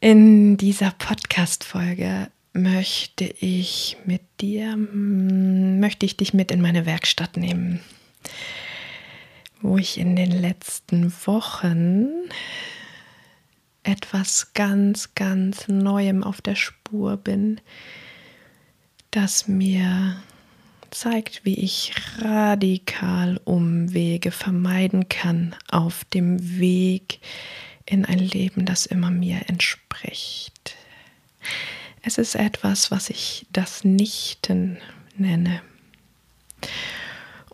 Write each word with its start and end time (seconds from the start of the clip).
In 0.00 0.56
dieser 0.56 0.92
Podcast-Folge 0.92 2.30
möchte 2.52 3.24
ich 3.24 3.96
mit 4.06 4.22
dir, 4.40 4.76
möchte 4.76 6.06
ich 6.06 6.16
dich 6.16 6.32
mit 6.32 6.52
in 6.52 6.60
meine 6.60 6.86
Werkstatt 6.86 7.36
nehmen, 7.36 7.80
wo 9.60 9.76
ich 9.76 9.98
in 9.98 10.14
den 10.14 10.30
letzten 10.30 11.12
Wochen 11.24 12.10
etwas 13.82 14.52
ganz, 14.54 15.16
ganz 15.16 15.66
Neuem 15.66 16.22
auf 16.22 16.40
der 16.42 16.54
Spur 16.54 17.16
bin, 17.16 17.60
das 19.10 19.48
mir 19.48 20.22
zeigt, 20.92 21.44
wie 21.44 21.58
ich 21.58 21.92
radikal 22.20 23.40
Umwege 23.44 24.30
vermeiden 24.30 25.08
kann 25.08 25.56
auf 25.68 26.04
dem 26.04 26.60
Weg 26.60 27.18
in 27.88 28.04
ein 28.04 28.18
Leben, 28.18 28.66
das 28.66 28.86
immer 28.86 29.10
mir 29.10 29.48
entspricht. 29.48 30.76
Es 32.02 32.18
ist 32.18 32.34
etwas, 32.34 32.90
was 32.90 33.10
ich 33.10 33.46
das 33.52 33.84
Nichten 33.84 34.78
nenne. 35.16 35.62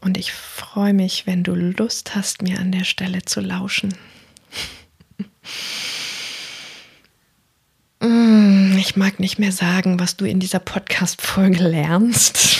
Und 0.00 0.19
ich 0.19 0.33
freue 0.33 0.92
mich, 0.92 1.27
wenn 1.27 1.44
du 1.44 1.55
Lust 1.55 2.14
hast, 2.14 2.42
mir 2.42 2.59
an 2.59 2.72
der 2.72 2.84
Stelle 2.84 3.22
zu 3.22 3.41
lauschen. 3.41 3.94
Mm, 8.00 8.77
ich 8.77 8.97
mag 8.97 9.19
nicht 9.19 9.39
mehr 9.39 9.53
sagen, 9.53 9.98
was 9.98 10.16
du 10.19 10.27
in 10.27 10.39
dieser 10.39 10.59
Podcast-Folge 10.59 11.62
lernst. 11.66 12.59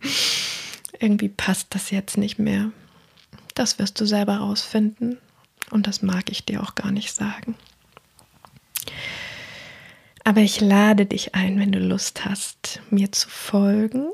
Irgendwie 1.00 1.28
passt 1.28 1.66
das 1.74 1.90
jetzt 1.90 2.16
nicht 2.16 2.38
mehr. 2.38 2.70
Das 3.54 3.78
wirst 3.78 4.00
du 4.00 4.06
selber 4.06 4.38
rausfinden. 4.38 5.18
Und 5.70 5.86
das 5.86 6.02
mag 6.02 6.30
ich 6.30 6.44
dir 6.44 6.62
auch 6.62 6.74
gar 6.74 6.90
nicht 6.90 7.14
sagen. 7.14 7.54
Aber 10.24 10.40
ich 10.40 10.60
lade 10.60 11.06
dich 11.06 11.34
ein, 11.34 11.58
wenn 11.58 11.72
du 11.72 11.78
Lust 11.78 12.24
hast, 12.24 12.80
mir 12.90 13.12
zu 13.12 13.28
folgen, 13.28 14.08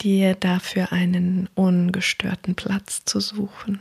dir 0.00 0.34
dafür 0.34 0.92
einen 0.92 1.48
ungestörten 1.54 2.54
Platz 2.54 3.04
zu 3.04 3.20
suchen. 3.20 3.80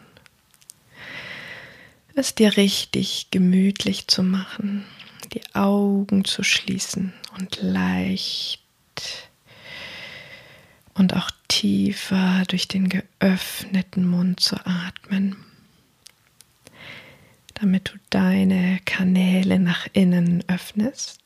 Es 2.16 2.34
dir 2.34 2.58
richtig 2.58 3.28
gemütlich 3.30 4.08
zu 4.08 4.24
machen, 4.24 4.86
die 5.34 5.42
Augen 5.54 6.26
zu 6.26 6.44
schließen 6.44 7.14
und 7.38 7.62
leicht 7.62 8.62
und 10.94 11.14
auch 11.16 11.30
tiefer 11.50 12.44
durch 12.48 12.68
den 12.68 12.90
geöffneten 12.90 14.08
Mund 14.08 14.40
zu 14.40 14.56
atmen 14.66 15.36
damit 17.56 17.90
du 17.90 17.98
deine 18.10 18.80
Kanäle 18.86 19.60
nach 19.60 19.88
innen 19.94 20.44
öffnest 20.48 21.22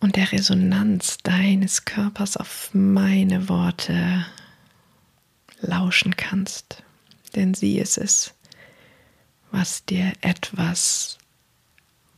und 0.00 0.16
der 0.16 0.32
Resonanz 0.32 1.18
deines 1.22 1.84
Körpers 1.84 2.36
auf 2.36 2.70
meine 2.72 3.48
Worte 3.48 4.26
lauschen 5.60 6.16
kannst. 6.16 6.82
Denn 7.36 7.54
sie 7.54 7.78
ist 7.78 7.98
es, 7.98 8.34
was 9.52 9.84
dir 9.84 10.12
etwas 10.20 11.18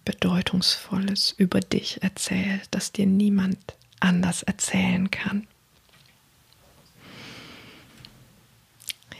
Bedeutungsvolles 0.05 1.35
über 1.37 1.61
dich 1.61 2.03
erzählt, 2.03 2.63
das 2.71 2.91
dir 2.91 3.07
niemand 3.07 3.59
anders 4.01 4.43
erzählen 4.43 5.11
kann. 5.11 5.47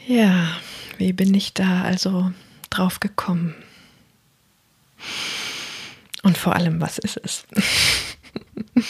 Ja, 0.07 0.59
wie 0.97 1.13
bin 1.13 1.33
ich 1.33 1.53
da 1.53 1.81
also 1.81 2.31
drauf 2.69 2.99
gekommen? 2.99 3.55
Und 6.21 6.37
vor 6.37 6.55
allem, 6.55 6.79
was 6.79 6.99
ist 6.99 7.17
es? 7.23 7.45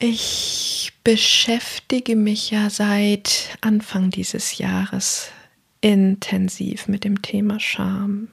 ich 0.00 0.92
beschäftige 1.04 2.16
mich 2.16 2.50
ja 2.50 2.68
seit 2.68 3.56
Anfang 3.60 4.10
dieses 4.10 4.58
Jahres 4.58 5.30
intensiv 5.80 6.88
mit 6.88 7.04
dem 7.04 7.22
Thema 7.22 7.60
Scham, 7.60 8.26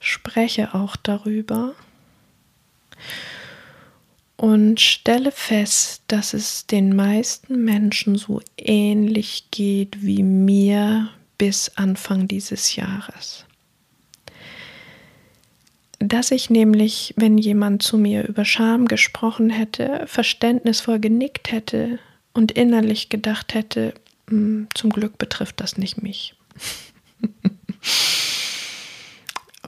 spreche 0.00 0.74
auch 0.74 0.96
darüber 0.96 1.74
und 4.40 4.80
stelle 4.80 5.32
fest, 5.32 6.02
dass 6.08 6.32
es 6.32 6.66
den 6.66 6.96
meisten 6.96 7.62
Menschen 7.62 8.16
so 8.16 8.40
ähnlich 8.56 9.48
geht 9.50 10.02
wie 10.02 10.22
mir 10.22 11.10
bis 11.36 11.72
Anfang 11.76 12.26
dieses 12.26 12.74
Jahres. 12.74 13.44
Dass 15.98 16.30
ich 16.30 16.48
nämlich, 16.48 17.12
wenn 17.18 17.36
jemand 17.36 17.82
zu 17.82 17.98
mir 17.98 18.26
über 18.26 18.46
Scham 18.46 18.88
gesprochen 18.88 19.50
hätte, 19.50 20.04
verständnisvoll 20.06 21.00
genickt 21.00 21.52
hätte 21.52 21.98
und 22.32 22.50
innerlich 22.50 23.10
gedacht 23.10 23.52
hätte, 23.52 23.92
hm, 24.30 24.68
zum 24.74 24.88
Glück 24.88 25.18
betrifft 25.18 25.60
das 25.60 25.76
nicht 25.76 26.02
mich. 26.02 26.34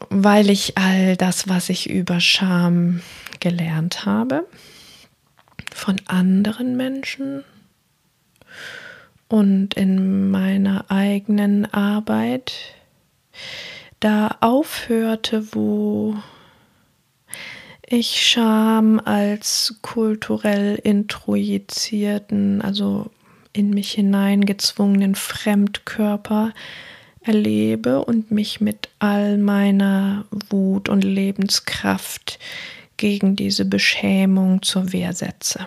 Weil 0.09 0.49
ich 0.49 0.78
all 0.78 1.19
das, 1.19 1.47
was 1.47 1.69
ich 1.69 1.91
über 1.91 2.21
Scham 2.21 3.03
gelernt 3.42 4.06
habe 4.06 4.47
von 5.75 6.00
anderen 6.06 6.76
Menschen 6.76 7.44
und 9.28 9.75
in 9.75 10.30
meiner 10.30 10.91
eigenen 10.91 11.66
Arbeit 11.75 12.52
da 13.98 14.36
aufhörte, 14.41 15.54
wo 15.54 16.16
ich 17.84 18.22
Scham 18.22 19.00
als 19.04 19.78
kulturell 19.82 20.76
introjizierten, 20.76 22.62
also 22.62 23.10
in 23.52 23.70
mich 23.70 23.92
hineingezwungenen 23.92 25.16
Fremdkörper 25.16 26.52
erlebe 27.22 28.04
und 28.04 28.31
mich 28.31 28.60
mit 28.60 28.88
all 29.00 29.36
meiner 29.36 30.26
Wut 30.48 30.88
und 30.88 31.02
Lebenskraft 31.02 32.38
gegen 33.02 33.34
diese 33.34 33.64
Beschämung 33.64 34.62
zur 34.62 34.92
Wehr 34.92 35.12
setze, 35.12 35.66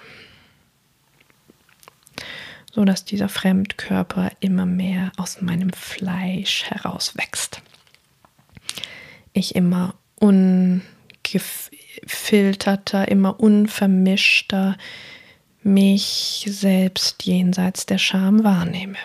so 2.72 2.85
dass 2.85 3.03
dieser 3.03 3.28
Fremdkörper 3.28 4.31
immer 4.40 4.66
mehr 4.66 5.12
aus 5.18 5.41
meinem 5.41 5.73
Fleisch 5.73 6.63
herauswächst. 6.63 7.62
Ich 9.34 9.53
immer 9.53 9.96
ungefilterter, 10.16 13.09
immer 13.09 13.38
unvermischter 13.38 14.78
mich 15.62 16.46
selbst 16.47 17.25
jenseits 17.25 17.85
der 17.85 17.97
Scham 17.97 18.46
wahrnehme. 18.46 18.96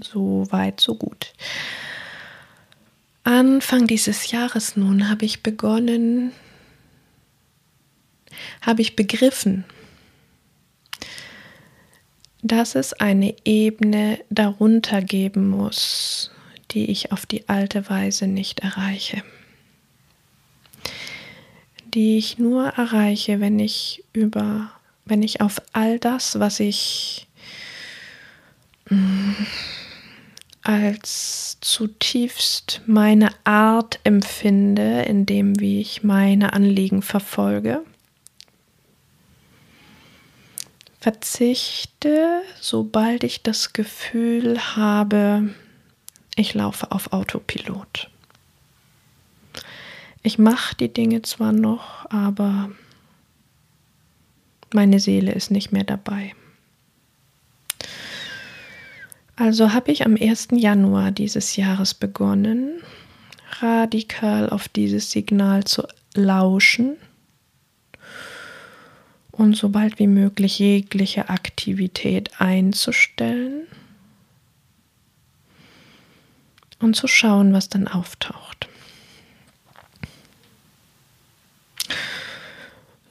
So 0.00 0.50
weit, 0.50 0.80
so 0.80 0.94
gut. 0.94 1.34
Anfang 3.22 3.86
dieses 3.86 4.30
Jahres 4.30 4.78
nun 4.78 5.10
habe 5.10 5.26
ich 5.26 5.42
begonnen, 5.42 6.32
habe 8.60 8.82
ich 8.82 8.96
begriffen, 8.96 9.64
dass 12.42 12.74
es 12.74 12.92
eine 12.92 13.34
Ebene 13.44 14.20
darunter 14.30 15.02
geben 15.02 15.48
muss, 15.48 16.30
die 16.70 16.90
ich 16.90 17.12
auf 17.12 17.26
die 17.26 17.48
alte 17.48 17.88
Weise 17.88 18.26
nicht 18.26 18.60
erreiche. 18.60 19.22
Die 21.94 22.18
ich 22.18 22.38
nur 22.38 22.66
erreiche, 22.66 23.40
wenn 23.40 23.58
ich 23.58 24.04
über, 24.12 24.70
wenn 25.04 25.22
ich 25.22 25.40
auf 25.40 25.62
all 25.72 25.98
das, 25.98 26.38
was 26.38 26.60
ich 26.60 27.26
mm, 28.90 29.32
als 30.62 31.58
zutiefst 31.60 32.82
meine 32.86 33.30
Art 33.44 34.00
empfinde, 34.04 35.02
in 35.02 35.24
dem 35.24 35.58
wie 35.60 35.80
ich 35.80 36.02
meine 36.02 36.52
Anliegen 36.52 37.02
verfolge, 37.02 37.82
verzichte, 41.06 42.42
sobald 42.60 43.22
ich 43.22 43.44
das 43.44 43.72
Gefühl 43.72 44.58
habe, 44.74 45.54
ich 46.34 46.52
laufe 46.52 46.90
auf 46.90 47.12
Autopilot. 47.12 48.10
Ich 50.24 50.36
mache 50.40 50.74
die 50.74 50.92
Dinge 50.92 51.22
zwar 51.22 51.52
noch, 51.52 52.10
aber 52.10 52.72
meine 54.74 54.98
Seele 54.98 55.30
ist 55.30 55.52
nicht 55.52 55.70
mehr 55.70 55.84
dabei. 55.84 56.34
Also 59.36 59.72
habe 59.72 59.92
ich 59.92 60.04
am 60.04 60.16
1. 60.20 60.48
Januar 60.54 61.12
dieses 61.12 61.54
Jahres 61.54 61.94
begonnen, 61.94 62.82
radikal 63.60 64.50
auf 64.50 64.66
dieses 64.66 65.12
Signal 65.12 65.62
zu 65.62 65.86
lauschen 66.14 66.96
und 69.36 69.54
sobald 69.54 69.98
wie 69.98 70.06
möglich 70.06 70.58
jegliche 70.58 71.28
Aktivität 71.28 72.40
einzustellen 72.40 73.66
und 76.80 76.96
zu 76.96 77.06
schauen, 77.06 77.52
was 77.52 77.68
dann 77.68 77.86
auftaucht. 77.86 78.68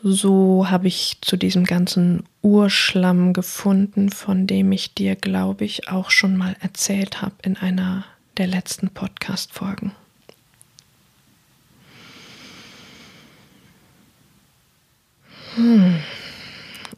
So 0.02 0.70
habe 0.70 0.88
ich 0.88 1.18
zu 1.22 1.36
diesem 1.36 1.64
ganzen 1.64 2.24
Urschlamm 2.44 3.34
gefunden, 3.34 4.10
von 4.10 4.46
dem 4.46 4.72
ich 4.72 4.94
dir, 4.94 5.16
glaube 5.16 5.66
ich, 5.66 5.90
auch 5.90 6.12
schon 6.12 6.38
mal 6.38 6.56
erzählt 6.60 7.24
habe 7.24 7.36
in 7.42 7.58
einer 7.58 8.06
der 8.38 8.46
letzten 8.46 8.90
Podcast-Folgen. 8.90 9.94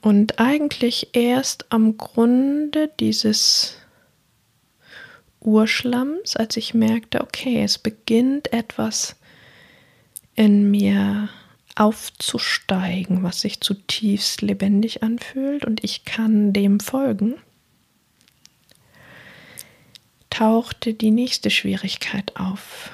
Und 0.01 0.39
eigentlich 0.39 1.09
erst 1.13 1.71
am 1.71 1.97
Grunde 1.97 2.89
dieses 2.99 3.77
Urschlamms, 5.39 6.35
als 6.35 6.57
ich 6.57 6.73
merkte, 6.73 7.21
okay, 7.21 7.63
es 7.63 7.77
beginnt 7.77 8.51
etwas 8.53 9.15
in 10.35 10.69
mir 10.71 11.29
aufzusteigen, 11.75 13.23
was 13.23 13.41
sich 13.41 13.61
zutiefst 13.61 14.41
lebendig 14.41 15.03
anfühlt 15.03 15.63
und 15.63 15.83
ich 15.83 16.05
kann 16.05 16.53
dem 16.53 16.79
folgen, 16.79 17.35
tauchte 20.29 20.93
die 20.93 21.11
nächste 21.11 21.49
Schwierigkeit 21.49 22.35
auf, 22.35 22.91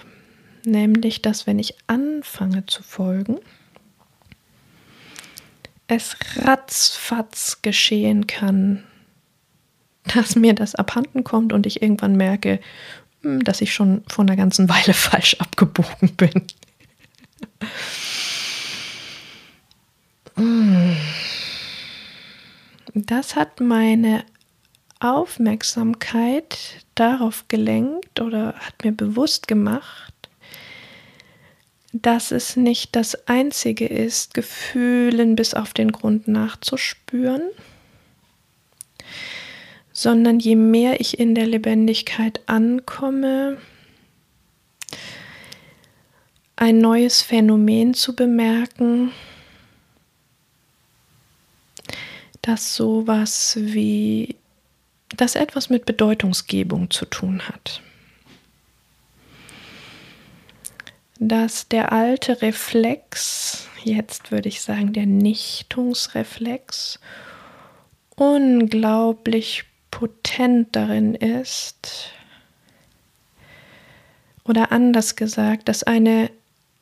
nämlich 0.65 1.21
dass 1.21 1.47
wenn 1.47 1.59
ich 1.59 1.75
anfange 1.87 2.65
zu 2.65 2.83
folgen, 2.83 3.39
es 5.87 6.15
ratzfatz 6.37 7.61
geschehen 7.61 8.27
kann, 8.27 8.83
dass 10.13 10.35
mir 10.35 10.53
das 10.53 10.75
abhanden 10.75 11.23
kommt 11.23 11.53
und 11.53 11.65
ich 11.65 11.81
irgendwann 11.81 12.15
merke, 12.15 12.59
hm, 13.21 13.43
dass 13.43 13.61
ich 13.61 13.73
schon 13.73 14.03
vor 14.07 14.23
einer 14.25 14.35
ganzen 14.35 14.69
Weile 14.69 14.93
falsch 14.93 15.35
abgebogen 15.39 16.15
bin. 16.15 16.47
Das 22.93 23.35
hat 23.35 23.59
meine 23.59 24.23
Aufmerksamkeit 24.99 26.57
darauf 26.95 27.47
gelenkt 27.47 28.19
oder 28.19 28.53
hat 28.53 28.83
mir 28.83 28.91
bewusst 28.91 29.47
gemacht, 29.47 30.12
dass 31.93 32.31
es 32.31 32.57
nicht 32.57 32.95
das 32.95 33.27
Einzige 33.27 33.85
ist, 33.85 34.33
Gefühlen 34.33 35.35
bis 35.35 35.53
auf 35.53 35.73
den 35.73 35.91
Grund 35.91 36.27
nachzuspüren, 36.27 37.43
sondern 39.93 40.39
je 40.39 40.55
mehr 40.55 40.99
ich 40.99 41.19
in 41.19 41.35
der 41.35 41.45
Lebendigkeit 41.45 42.41
ankomme, 42.47 43.59
ein 46.55 46.79
neues 46.79 47.21
Phänomen 47.21 47.93
zu 47.93 48.15
bemerken, 48.15 49.11
dass 52.41 52.75
sowas 52.75 53.55
wie, 53.59 54.35
das 55.15 55.35
etwas 55.35 55.69
mit 55.69 55.85
Bedeutungsgebung 55.85 56.89
zu 56.89 57.05
tun 57.05 57.47
hat. 57.47 57.81
Dass 61.27 61.67
der 61.67 61.91
alte 61.91 62.41
Reflex, 62.41 63.67
jetzt 63.83 64.31
würde 64.31 64.49
ich 64.49 64.61
sagen 64.61 64.93
der 64.93 65.05
Nichtungsreflex, 65.05 66.99
unglaublich 68.15 69.65
potent 69.91 70.75
darin 70.75 71.15
ist, 71.15 72.09
oder 74.45 74.71
anders 74.71 75.15
gesagt, 75.15 75.69
dass 75.69 75.83
eine 75.83 76.29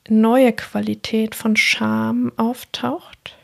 neue 0.09 0.53
Qualität 0.53 1.35
von 1.35 1.55
Scham 1.55 2.31
auftaucht, 2.37 3.35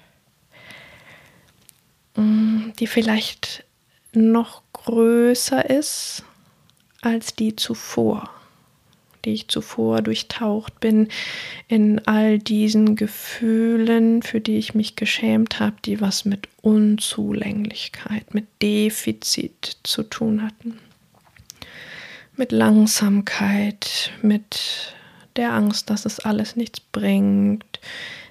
Mm, 2.18 2.74
die 2.80 2.88
vielleicht 2.88 3.64
noch 4.12 4.64
größer 4.74 5.70
ist 5.70 6.24
als 7.02 7.36
die 7.36 7.56
zuvor, 7.56 8.30
die 9.26 9.34
ich 9.34 9.48
zuvor 9.48 10.02
durchtaucht 10.02 10.80
bin 10.80 11.08
in 11.68 12.06
all 12.08 12.40
diesen 12.40 12.96
Gefühlen, 12.96 14.22
für 14.22 14.42
die 14.42 14.58
ich 14.58 14.74
mich 14.74 14.96
geschämt 14.96 15.60
habe, 15.60 15.76
die 15.86 16.02
was 16.02 16.26
mit 16.26 16.48
Unzulänglichkeit, 16.62 18.34
mit 18.34 18.46
Defizit 18.62 19.78
zu 19.84 20.04
tun 20.04 20.44
hatten, 20.44 20.78
mit 22.36 22.52
Langsamkeit, 22.52 24.12
mit 24.22 24.94
der 25.36 25.54
Angst, 25.54 25.90
dass 25.90 26.06
es 26.06 26.20
alles 26.20 26.56
nichts 26.56 26.80
bringt, 26.80 27.80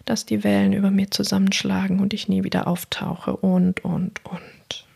dass 0.05 0.27
die 0.27 0.45
Wellen 0.45 0.73
über 0.73 0.91
mir 0.91 1.11
zusammenschlagen 1.11 2.01
und 2.01 2.15
ich 2.15 2.29
nie 2.29 2.45
wieder 2.45 2.67
auftauche 2.67 3.37
und, 3.37 3.85
und, 3.85 4.25
und. 4.25 4.87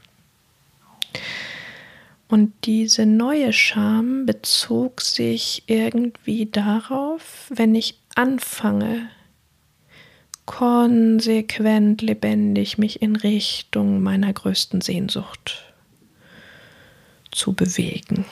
Und 2.30 2.52
diese 2.64 3.06
neue 3.06 3.52
Scham 3.52 4.24
bezog 4.24 5.00
sich 5.00 5.64
irgendwie 5.66 6.46
darauf, 6.46 7.50
wenn 7.52 7.74
ich 7.74 7.98
anfange, 8.14 9.08
konsequent 10.46 12.02
lebendig 12.02 12.78
mich 12.78 13.02
in 13.02 13.16
Richtung 13.16 14.00
meiner 14.00 14.32
größten 14.32 14.80
Sehnsucht 14.80 15.74
zu 17.32 17.52
bewegen. 17.52 18.24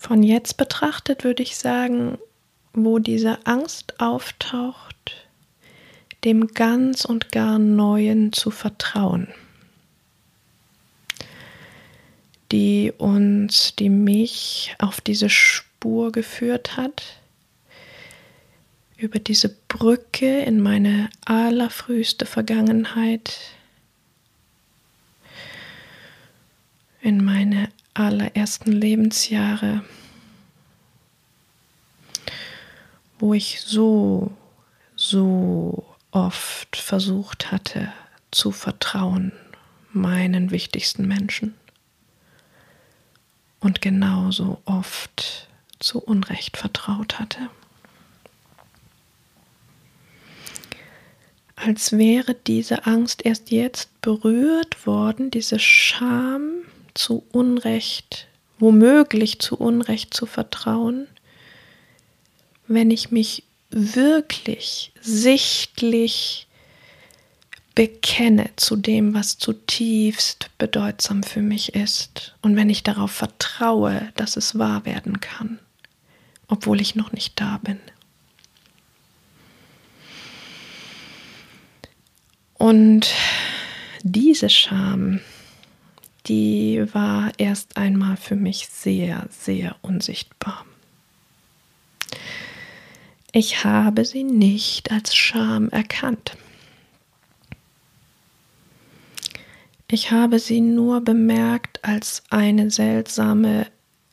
Von 0.00 0.24
jetzt 0.24 0.56
betrachtet 0.56 1.22
würde 1.22 1.44
ich 1.44 1.56
sagen, 1.56 2.18
wo 2.72 2.98
diese 2.98 3.46
Angst 3.46 4.00
auftaucht, 4.00 5.28
dem 6.24 6.48
ganz 6.48 7.04
und 7.04 7.30
gar 7.30 7.60
Neuen 7.60 8.32
zu 8.32 8.50
vertrauen, 8.50 9.28
die 12.52 12.92
uns, 12.96 13.74
die 13.76 13.90
mich 13.90 14.74
auf 14.78 15.00
diese 15.00 15.30
Spur 15.30 16.12
geführt 16.12 16.76
hat, 16.76 17.02
über 18.96 19.18
diese 19.18 19.48
Brücke 19.68 20.40
in 20.42 20.60
meine 20.60 21.08
allerfrühste 21.24 22.26
Vergangenheit, 22.26 23.38
in 27.00 27.24
meine 27.24 27.68
allerersten 27.94 28.72
Lebensjahre 28.72 29.82
wo 33.20 33.34
ich 33.34 33.60
so, 33.60 34.32
so 34.96 35.84
oft 36.10 36.76
versucht 36.76 37.52
hatte 37.52 37.92
zu 38.30 38.50
vertrauen 38.50 39.32
meinen 39.92 40.50
wichtigsten 40.50 41.06
Menschen 41.06 41.54
und 43.60 43.80
genauso 43.80 44.60
oft 44.64 45.48
zu 45.78 46.00
Unrecht 46.00 46.56
vertraut 46.56 47.18
hatte. 47.18 47.48
Als 51.56 51.92
wäre 51.92 52.34
diese 52.34 52.86
Angst 52.86 53.24
erst 53.24 53.50
jetzt 53.50 54.00
berührt 54.00 54.86
worden, 54.86 55.30
diese 55.30 55.58
Scham 55.58 56.62
zu 56.94 57.22
Unrecht, 57.32 58.28
womöglich 58.58 59.40
zu 59.40 59.56
Unrecht 59.56 60.14
zu 60.14 60.24
vertrauen, 60.24 61.06
wenn 62.66 62.90
ich 62.90 63.10
mich 63.10 63.44
wirklich 63.70 64.92
sichtlich 65.00 66.46
bekenne 67.74 68.50
zu 68.56 68.76
dem, 68.76 69.14
was 69.14 69.38
zutiefst 69.38 70.50
bedeutsam 70.58 71.22
für 71.22 71.42
mich 71.42 71.74
ist 71.74 72.34
und 72.42 72.56
wenn 72.56 72.70
ich 72.70 72.82
darauf 72.82 73.12
vertraue, 73.12 74.12
dass 74.16 74.36
es 74.36 74.58
wahr 74.58 74.84
werden 74.84 75.20
kann, 75.20 75.58
obwohl 76.48 76.80
ich 76.80 76.94
noch 76.94 77.12
nicht 77.12 77.40
da 77.40 77.58
bin. 77.58 77.78
Und 82.54 83.14
diese 84.02 84.50
Scham, 84.50 85.20
die 86.26 86.84
war 86.92 87.32
erst 87.38 87.78
einmal 87.78 88.18
für 88.18 88.36
mich 88.36 88.68
sehr, 88.68 89.26
sehr 89.30 89.76
unsichtbar. 89.80 90.66
Ich 93.32 93.64
habe 93.64 94.04
sie 94.04 94.24
nicht 94.24 94.90
als 94.90 95.14
Scham 95.14 95.70
erkannt. 95.70 96.36
Ich 99.92 100.12
habe 100.12 100.38
sie 100.38 100.60
nur 100.60 101.00
bemerkt 101.00 101.84
als 101.84 102.22
eine 102.30 102.70
seltsame 102.70 103.66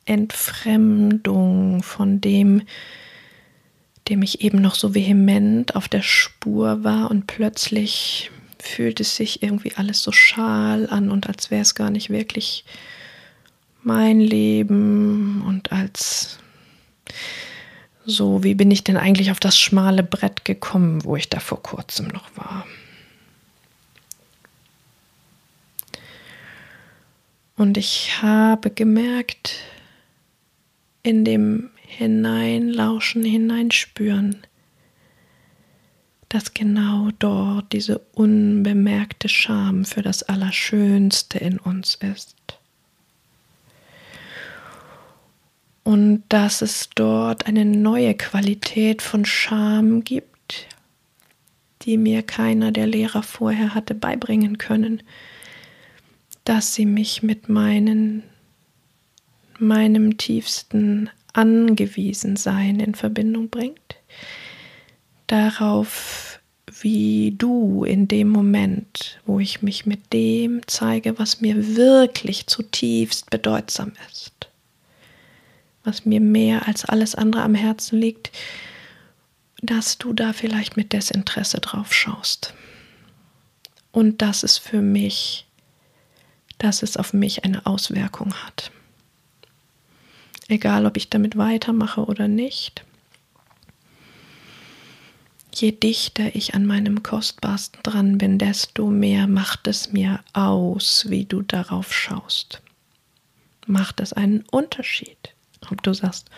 Entfremdung 0.06 1.84
von 1.84 2.20
dem, 2.20 2.64
dem 4.10 4.24
ich 4.24 4.42
eben 4.42 4.60
noch 4.60 4.74
so 4.74 4.96
vehement 4.96 5.76
auf 5.76 5.88
der 5.88 6.02
Spur 6.02 6.84
war 6.84 7.12
und 7.12 7.28
plötzlich 7.28 8.32
fühlt 8.58 9.00
es 9.00 9.16
sich 9.16 9.44
irgendwie 9.44 9.74
alles 9.76 10.02
so 10.02 10.12
schal 10.12 10.90
an 10.90 11.12
und 11.12 11.28
als 11.28 11.52
wäre 11.52 11.62
es 11.62 11.76
gar 11.76 11.92
nicht 11.92 12.10
wirklich 12.10 12.66
mein 13.84 14.20
Leben 14.20 15.44
und 15.46 15.72
als 15.72 16.40
so, 18.04 18.44
wie 18.44 18.56
bin 18.56 18.72
ich 18.72 18.84
denn 18.84 18.98
eigentlich 18.98 19.30
auf 19.30 19.40
das 19.40 19.60
schmale 19.60 20.02
Brett 20.02 20.44
gekommen, 20.44 21.04
wo 21.04 21.16
ich 21.16 21.30
da 21.30 21.40
vor 21.40 21.62
kurzem 21.62 22.08
noch 22.08 22.36
war. 22.36 22.66
Und 27.58 27.76
ich 27.76 28.22
habe 28.22 28.70
gemerkt, 28.70 29.56
in 31.02 31.26
dem 31.26 31.72
Hineinlauschen, 31.76 33.24
Hineinspüren, 33.24 34.46
dass 36.30 36.54
genau 36.54 37.10
dort 37.18 37.74
diese 37.74 38.00
unbemerkte 38.14 39.28
Scham 39.28 39.86
für 39.86 40.04
das 40.04 40.22
Allerschönste 40.24 41.40
in 41.40 41.58
uns 41.58 41.96
ist. 41.96 42.36
Und 45.84 46.24
dass 46.30 46.62
es 46.62 46.90
dort 46.94 47.48
eine 47.48 47.66
neue 47.66 48.14
Qualität 48.14 49.02
von 49.02 49.26
Scham 49.26 50.04
gibt, 50.04 50.68
die 51.84 51.98
mir 51.98 52.22
keiner 52.22 52.72
der 52.72 52.86
Lehrer 52.86 53.24
vorher 53.24 53.74
hatte 53.74 53.96
beibringen 53.96 54.60
können, 54.60 55.02
dass 56.48 56.74
sie 56.74 56.86
mich 56.86 57.24
mit 57.24 57.50
meinen, 57.50 58.24
meinem 59.60 60.18
tiefsten 60.18 61.10
Angewiesensein 61.34 62.80
in 62.80 62.96
Verbindung 62.96 63.50
bringt, 63.50 63.98
darauf, 65.28 66.40
wie 66.80 67.36
du 67.38 67.84
in 67.84 68.08
dem 68.08 68.30
Moment, 68.30 69.20
wo 69.26 69.42
ich 69.42 69.62
mich 69.62 69.86
mit 69.86 70.14
dem 70.14 70.62
zeige, 70.68 71.20
was 71.20 71.42
mir 71.42 71.76
wirklich 71.76 72.48
zutiefst 72.48 73.30
bedeutsam 73.30 73.92
ist, 74.10 74.48
was 75.84 76.06
mir 76.06 76.22
mehr 76.22 76.66
als 76.66 76.86
alles 76.86 77.14
andere 77.14 77.42
am 77.42 77.56
Herzen 77.56 78.00
liegt, 78.00 78.32
dass 79.62 79.98
du 79.98 80.14
da 80.14 80.32
vielleicht 80.32 80.78
mit 80.78 80.94
Desinteresse 80.94 81.60
drauf 81.60 81.94
schaust. 81.94 82.54
Und 83.92 84.22
dass 84.22 84.44
es 84.44 84.58
für 84.58 84.82
mich 84.82 85.47
dass 86.58 86.84
es 86.84 86.98
auf 86.98 87.14
mich 87.14 87.44
eine 87.44 87.66
Auswirkung 87.66 88.34
hat. 88.34 88.72
Egal, 90.48 90.86
ob 90.86 90.98
ich 90.98 91.10
damit 91.10 91.38
weitermache 91.38 92.06
oder 92.06 92.28
nicht. 92.28 92.86
Je 95.54 95.72
dichter 95.72 96.36
ich 96.36 96.54
an 96.54 96.66
meinem 96.66 97.04
Kostbarsten 97.04 97.82
dran 97.84 98.18
bin, 98.18 98.38
desto 98.38 98.88
mehr 98.88 99.28
macht 99.28 99.68
es 99.68 99.92
mir 99.92 100.20
aus, 100.34 101.06
wie 101.10 101.26
du 101.26 101.42
darauf 101.42 101.94
schaust. 101.94 102.62
Macht 103.66 104.00
es 104.00 104.14
einen 104.14 104.46
Unterschied, 104.52 105.34
ob 105.70 105.82
du 105.82 105.94
sagst, 105.94 106.30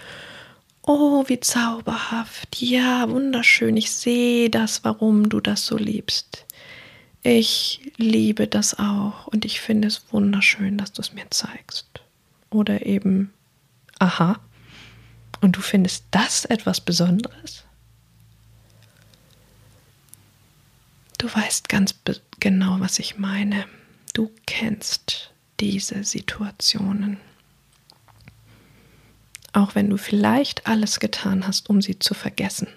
oh, 0.84 1.24
wie 1.28 1.40
zauberhaft, 1.40 2.62
ja, 2.62 3.10
wunderschön, 3.10 3.78
ich 3.78 3.92
sehe 3.92 4.50
das, 4.50 4.84
warum 4.84 5.30
du 5.30 5.40
das 5.40 5.66
so 5.66 5.78
liebst. 5.78 6.46
Ich 7.22 7.92
liebe 7.98 8.48
das 8.48 8.80
auch 8.80 9.28
und 9.28 9.44
ich 9.44 9.60
finde 9.60 9.88
es 9.88 10.04
wunderschön, 10.12 10.78
dass 10.78 10.94
du 10.94 11.02
es 11.02 11.14
mir 11.14 11.30
zeigst. 11.30 11.86
Oder 12.50 12.86
eben, 12.86 13.34
aha, 14.00 14.40
und 15.42 15.56
du 15.56 15.62
findest 15.62 16.06
das 16.12 16.46
etwas 16.46 16.82
Besonderes? 16.82 17.64
Du 21.18 21.28
weißt 21.34 21.68
ganz 21.68 21.94
genau, 22.40 22.80
was 22.80 22.98
ich 23.00 23.18
meine. 23.18 23.66
Du 24.14 24.32
kennst 24.46 25.32
diese 25.60 26.06
Situationen. 26.06 27.18
Auch 29.52 29.76
wenn 29.76 29.90
du 29.90 29.98
vielleicht 29.98 30.68
alles 30.68 31.02
getan 31.02 31.46
hast, 31.46 31.70
um 31.70 31.82
sie 31.82 32.00
zu 32.00 32.14
vergessen. 32.14 32.68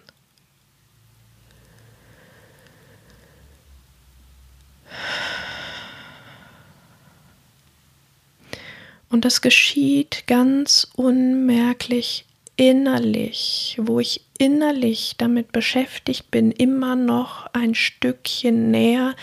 Und 9.13 9.27
das 9.27 9.43
geschieht 9.43 10.27
ganz 10.27 10.89
unmerklich 10.97 12.25
innerlich, 12.57 13.77
wo 13.79 14.01
ich 14.01 14.23
innerlich 14.39 15.17
damit 15.19 15.53
beschäftigt 15.53 16.31
bin, 16.31 16.51
immer 16.51 16.97
noch 16.97 17.47
ein 17.53 17.75
Stückchen 17.75 18.71
näher 18.71 19.15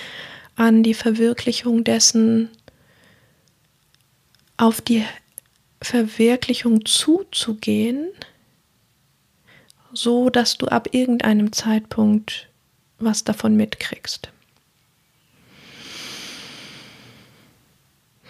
an 0.55 0.83
die 0.83 0.93
Verwirklichung 0.93 1.83
dessen, 1.83 2.49
auf 4.57 4.79
die 4.79 5.03
Verwirklichung 5.81 6.85
zuzugehen, 6.85 8.09
so 9.91 10.29
dass 10.29 10.59
du 10.59 10.67
ab 10.67 10.89
irgendeinem 10.91 11.51
Zeitpunkt 11.51 12.47
was 12.99 13.23
davon 13.23 13.55
mitkriegst. 13.55 14.29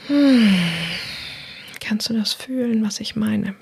Hm. 0.07 0.55
Kannst 1.89 2.07
du 2.07 2.13
das 2.13 2.33
fühlen, 2.33 2.85
was 2.85 2.99
ich 2.99 3.15
meine? 3.15 3.55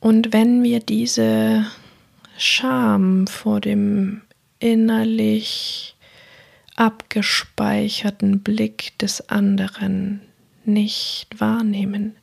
Und 0.00 0.32
wenn 0.32 0.62
wir 0.62 0.80
diese 0.80 1.66
Scham 2.38 3.26
vor 3.26 3.60
dem 3.60 4.22
innerlich 4.60 5.94
abgespeicherten 6.74 8.40
Blick 8.40 8.98
des 8.98 9.28
anderen 9.28 10.22
nicht 10.64 11.38
wahrnehmen, 11.38 12.16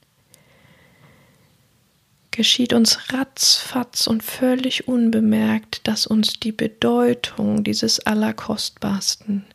geschieht 2.32 2.74
uns 2.74 3.14
ratzfatz 3.14 4.08
und 4.08 4.24
völlig 4.24 4.88
unbemerkt, 4.88 5.88
dass 5.88 6.08
uns 6.08 6.40
die 6.40 6.52
Bedeutung 6.52 7.64
dieses 7.64 8.00
Allerkostbarsten 8.00 9.46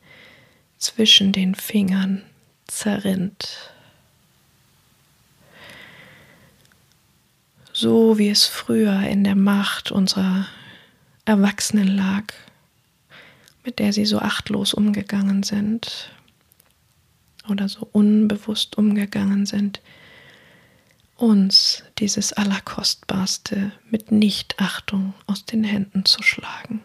zwischen 0.79 1.33
den 1.33 1.57
Fingern 1.57 2.23
zerrinnt. 2.67 3.71
So 7.73 8.17
wie 8.17 8.31
es 8.31 8.47
früher 8.47 9.01
in 9.03 9.23
der 9.25 9.35
Macht 9.35 9.93
unserer 9.93 10.47
Erwachsenen 11.27 11.89
lag, 11.89 12.25
mit 13.65 13.79
der 13.79 13.93
sie 13.93 14.07
so 14.07 14.19
achtlos 14.19 14.73
umgegangen 14.73 15.43
sind 15.43 16.11
oder 17.49 17.69
so 17.69 17.87
unbewusst 17.93 18.79
umgegangen 18.79 19.45
sind, 19.45 19.81
uns 21.17 21.83
dieses 21.99 22.33
Allerkostbarste 22.33 23.73
mit 23.91 24.13
Nichtachtung 24.13 25.15
aus 25.27 25.45
den 25.45 25.65
Händen 25.65 26.05
zu 26.05 26.23
schlagen. 26.23 26.83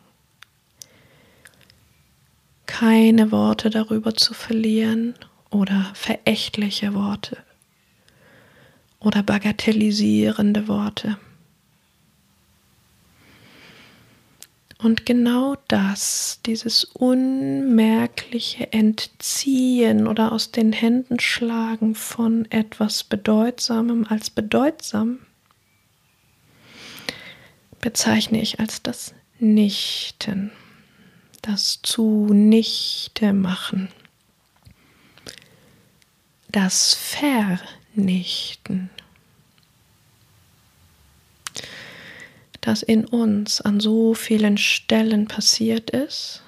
Keine 2.66 3.32
Worte 3.32 3.70
darüber 3.70 4.16
zu 4.16 4.34
verlieren 4.34 5.16
oder 5.52 5.92
verächtliche 5.94 6.94
Worte 6.94 7.38
oder 9.00 9.24
bagatellisierende 9.24 10.68
Worte. 10.68 11.18
Und 14.78 15.06
genau 15.06 15.58
das, 15.68 16.40
dieses 16.46 16.86
unmerkliche 16.86 18.74
Entziehen 18.74 20.08
oder 20.08 20.32
aus 20.32 20.52
den 20.52 20.74
Händen 20.74 21.20
schlagen 21.20 21.94
von 21.94 22.50
etwas 22.50 23.04
Bedeutsamem 23.04 24.08
als 24.10 24.32
bedeutsam, 24.32 25.20
bezeichne 27.80 28.42
ich 28.42 28.60
als 28.60 28.82
das 28.82 29.14
Nichten, 29.40 30.52
das 31.44 31.82
Zunichte 31.84 33.34
machen 33.34 33.90
das 36.52 36.94
Vernichten, 36.94 38.90
das 42.60 42.84
in 42.84 43.06
uns 43.06 43.62
an 43.62 43.80
so 43.80 44.14
vielen 44.14 44.58
Stellen 44.58 45.28
passiert 45.28 45.90
ist, 45.92 46.44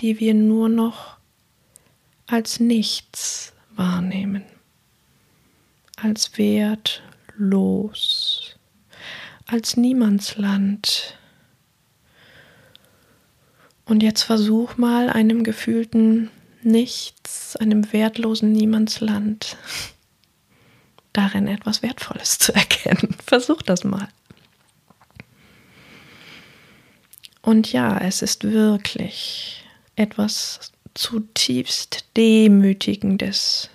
die 0.00 0.18
wir 0.18 0.34
nur 0.34 0.68
noch 0.68 1.16
als 2.26 2.58
nichts 2.60 3.52
wahrnehmen, 3.76 4.44
als 5.96 6.36
wertlos, 6.36 6.96
als 9.46 9.76
Niemandsland. 9.76 11.16
Und 13.84 14.02
jetzt 14.02 14.22
versuch 14.22 14.76
mal 14.76 15.10
einem 15.10 15.44
gefühlten 15.44 16.30
Nichts, 16.64 17.56
einem 17.56 17.92
wertlosen 17.92 18.52
Niemandsland, 18.52 19.56
darin 21.12 21.46
etwas 21.46 21.82
Wertvolles 21.82 22.38
zu 22.38 22.54
erkennen. 22.54 23.16
Versuch 23.24 23.62
das 23.62 23.84
mal. 23.84 24.08
Und 27.42 27.72
ja, 27.72 27.98
es 27.98 28.22
ist 28.22 28.44
wirklich 28.44 29.64
etwas 29.96 30.72
zutiefst 30.94 32.06
Demütigendes, 32.16 33.68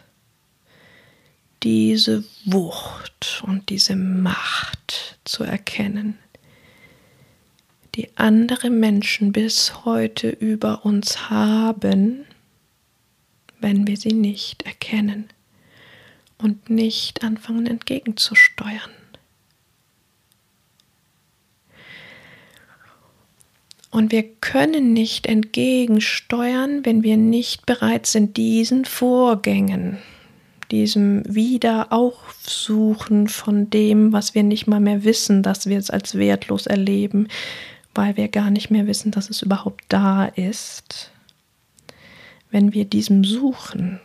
diese 1.62 2.24
Wucht 2.46 3.44
und 3.46 3.70
diese 3.70 3.96
Macht 3.96 5.20
zu 5.26 5.44
erkennen, 5.44 6.18
die 7.96 8.10
andere 8.18 8.70
Menschen 8.70 9.34
bis 9.34 9.86
heute 9.86 10.30
über 10.30 10.86
uns 10.86 11.30
haben, 11.30 12.26
wenn 13.60 13.88
wir 13.88 13.98
sie 13.98 14.14
nicht 14.14 14.64
erkennen 14.64 15.30
und 16.38 16.70
nicht 16.70 17.24
anfangen 17.24 17.68
entgegenzusteuern. 17.68 18.92
Und 23.92 24.12
wir 24.12 24.24
können 24.24 24.94
nicht 24.94 25.26
entgegensteuern, 25.26 26.86
wenn 26.86 27.04
wir 27.04 27.18
nicht 27.18 27.66
bereit 27.66 28.06
sind, 28.06 28.38
diesen 28.38 28.86
Vorgängen, 28.86 29.98
diesem 30.70 31.24
Wiederaufsuchen 31.26 33.28
von 33.28 33.72
dem, 33.72 34.14
was 34.14 34.36
wir 34.36 34.44
nicht 34.44 34.68
mal 34.68 34.80
mehr 34.80 35.04
wissen, 35.04 35.42
dass 35.42 35.66
wir 35.66 35.80
es 35.80 35.90
als 35.90 36.16
wertlos 36.16 36.68
erleben, 36.68 37.30
weil 37.96 38.16
wir 38.16 38.28
gar 38.28 38.52
nicht 38.52 38.70
mehr 38.70 38.86
wissen, 38.86 39.10
dass 39.10 39.32
es 39.32 39.42
überhaupt 39.42 39.84
da 39.90 40.26
ist, 40.26 41.10
wenn 42.52 42.74
wir 42.74 42.86
diesem 42.86 43.24
Suchen 43.24 44.00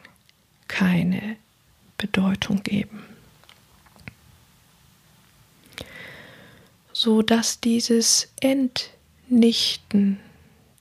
keine 0.68 1.36
Bedeutung 1.98 2.62
geben. 2.62 3.02
So 6.92 7.22
dass 7.22 7.60
dieses 7.60 8.32
Entnichten, 8.40 10.20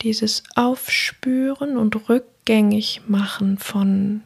dieses 0.02 0.44
Aufspüren 0.56 1.78
und 1.78 2.10
rückgängig 2.10 3.02
machen 3.08 3.58
von 3.58 4.24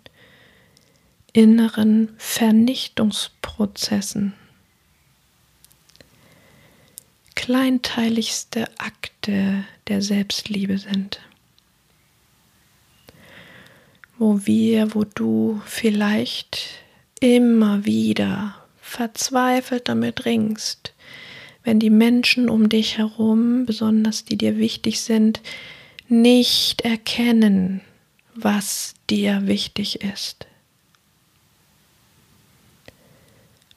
inneren 1.33 2.15
Vernichtungsprozessen 2.17 4.33
kleinteiligste 7.35 8.67
Akte 8.79 9.63
der 9.87 10.01
Selbstliebe 10.01 10.79
sind 10.79 11.21
wo 14.17 14.45
wir, 14.45 14.95
wo 14.95 15.03
du 15.03 15.61
vielleicht 15.65 16.69
immer 17.19 17.85
wieder 17.85 18.55
verzweifelt 18.81 19.89
damit 19.89 20.25
ringst, 20.25 20.93
wenn 21.63 21.79
die 21.79 21.89
Menschen 21.89 22.49
um 22.49 22.69
dich 22.69 22.97
herum, 22.97 23.65
besonders 23.65 24.25
die 24.25 24.37
dir 24.37 24.57
wichtig 24.57 25.01
sind, 25.01 25.41
nicht 26.07 26.81
erkennen, 26.81 27.81
was 28.33 28.95
dir 29.09 29.47
wichtig 29.47 30.01
ist. 30.01 30.47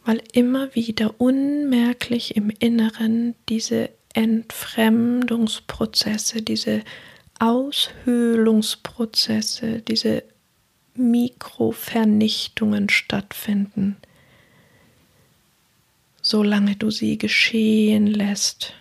Weil 0.05 0.23
immer 0.33 0.75
wieder 0.75 1.15
unmerklich 1.19 2.37
im 2.37 2.51
Inneren 2.59 3.35
diese 3.49 3.91
Entfremdungsprozesse, 4.15 6.43
diese 6.43 6.83
Aushöhlungsprozesse, 7.39 9.83
diese 9.83 10.25
Mikrovernichtungen 11.01 12.89
stattfinden, 12.89 13.97
solange 16.23 16.77
du 16.77 16.91
sie 16.91 17.19
geschehen 17.19 18.07
lässt. 18.07 18.75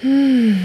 Hm. 0.00 0.58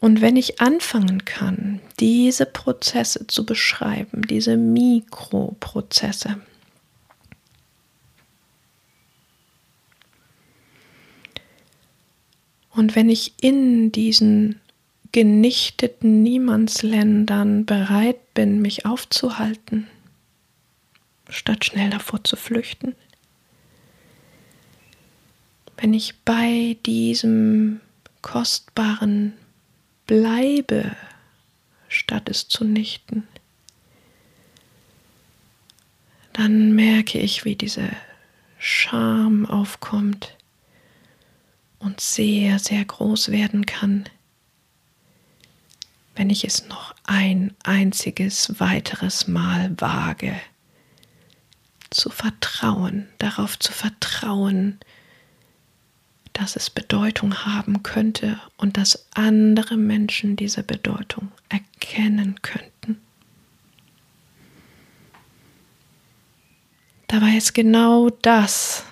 Und 0.00 0.20
wenn 0.20 0.36
ich 0.36 0.60
anfangen 0.60 1.24
kann, 1.24 1.80
diese 1.98 2.44
Prozesse 2.44 3.26
zu 3.26 3.46
beschreiben, 3.46 4.20
diese 4.20 4.58
Mikroprozesse, 4.58 6.42
Und 12.74 12.96
wenn 12.96 13.08
ich 13.08 13.34
in 13.40 13.92
diesen 13.92 14.60
genichteten 15.12 16.22
Niemandsländern 16.22 17.66
bereit 17.66 18.34
bin, 18.34 18.60
mich 18.60 18.84
aufzuhalten, 18.84 19.86
statt 21.28 21.64
schnell 21.64 21.90
davor 21.90 22.24
zu 22.24 22.36
flüchten, 22.36 22.96
wenn 25.76 25.94
ich 25.94 26.14
bei 26.24 26.76
diesem 26.84 27.80
Kostbaren 28.22 29.34
bleibe, 30.06 30.96
statt 31.88 32.28
es 32.28 32.48
zu 32.48 32.64
nichten, 32.64 33.28
dann 36.32 36.74
merke 36.74 37.20
ich, 37.20 37.44
wie 37.44 37.54
diese 37.54 37.88
Scham 38.58 39.46
aufkommt, 39.46 40.36
und 41.84 42.00
sehr, 42.00 42.58
sehr 42.58 42.84
groß 42.84 43.30
werden 43.30 43.66
kann, 43.66 44.04
wenn 46.16 46.30
ich 46.30 46.44
es 46.44 46.66
noch 46.68 46.94
ein 47.04 47.54
einziges 47.62 48.58
weiteres 48.58 49.28
Mal 49.28 49.74
wage, 49.78 50.34
zu 51.90 52.10
vertrauen, 52.10 53.08
darauf 53.18 53.58
zu 53.58 53.70
vertrauen, 53.70 54.80
dass 56.32 56.56
es 56.56 56.70
Bedeutung 56.70 57.44
haben 57.44 57.82
könnte 57.84 58.40
und 58.56 58.76
dass 58.76 59.06
andere 59.14 59.76
Menschen 59.76 60.34
diese 60.34 60.64
Bedeutung 60.64 61.30
erkennen 61.48 62.42
könnten. 62.42 63.00
Dabei 67.06 67.36
ist 67.36 67.54
genau 67.54 68.10
das, 68.22 68.84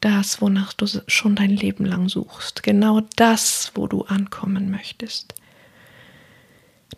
das, 0.00 0.40
wonach 0.40 0.72
du 0.72 0.86
schon 1.06 1.34
dein 1.34 1.50
Leben 1.50 1.84
lang 1.84 2.08
suchst, 2.08 2.62
genau 2.62 3.02
das, 3.16 3.72
wo 3.74 3.86
du 3.86 4.02
ankommen 4.02 4.70
möchtest, 4.70 5.34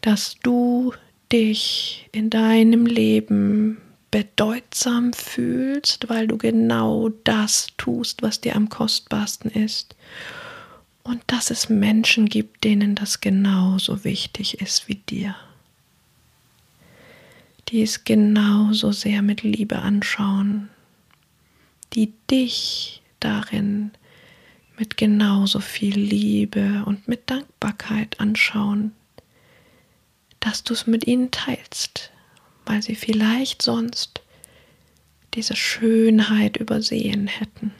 dass 0.01 0.37
du 0.43 0.93
dich 1.33 2.09
in 2.13 2.31
deinem 2.31 2.87
Leben 2.87 3.79
bedeutsam 4.11 5.13
fühlst, 5.13 6.09
weil 6.09 6.27
du 6.27 6.37
genau 6.37 7.11
das 7.25 7.69
tust, 7.77 8.23
was 8.23 8.41
dir 8.41 8.57
am 8.57 8.69
kostbarsten 8.69 9.51
ist. 9.51 9.95
Und 11.03 11.23
dass 11.29 11.51
es 11.51 11.69
Menschen 11.69 12.27
gibt, 12.27 12.65
denen 12.65 12.95
das 12.95 13.21
genauso 13.21 14.05
wichtig 14.05 14.61
ist 14.61 14.89
wie 14.89 14.97
dir. 14.97 15.35
Die 17.69 17.83
es 17.83 18.05
genauso 18.05 18.93
sehr 18.93 19.23
mit 19.23 19.43
Liebe 19.43 19.79
anschauen, 19.79 20.69
die 21.95 22.13
dich 22.31 23.03
darin 23.19 23.93
mit 24.79 24.97
genauso 24.97 25.61
viel 25.61 25.99
Liebe 25.99 26.83
und 26.87 27.07
mit 27.07 27.29
Dankbarkeit 27.29 28.19
anschauen, 28.19 28.93
dass 30.41 30.65
du 30.65 30.73
es 30.73 30.87
mit 30.87 31.07
ihnen 31.07 31.31
teilst, 31.31 32.11
weil 32.65 32.81
sie 32.83 32.95
vielleicht 32.95 33.61
sonst 33.61 34.23
diese 35.35 35.55
Schönheit 35.55 36.57
übersehen 36.57 37.27
hätten. 37.27 37.73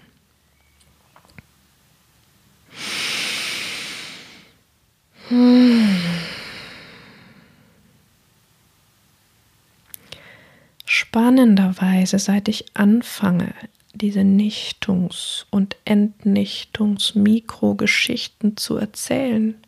Spannenderweise, 10.85 12.19
seit 12.19 12.49
ich 12.49 12.77
anfange, 12.77 13.55
diese 14.01 14.21
Nichtungs- 14.21 15.45
und 15.51 15.77
Entnichtungs-Mikrogeschichten 15.85 18.57
zu 18.57 18.77
erzählen, 18.77 19.61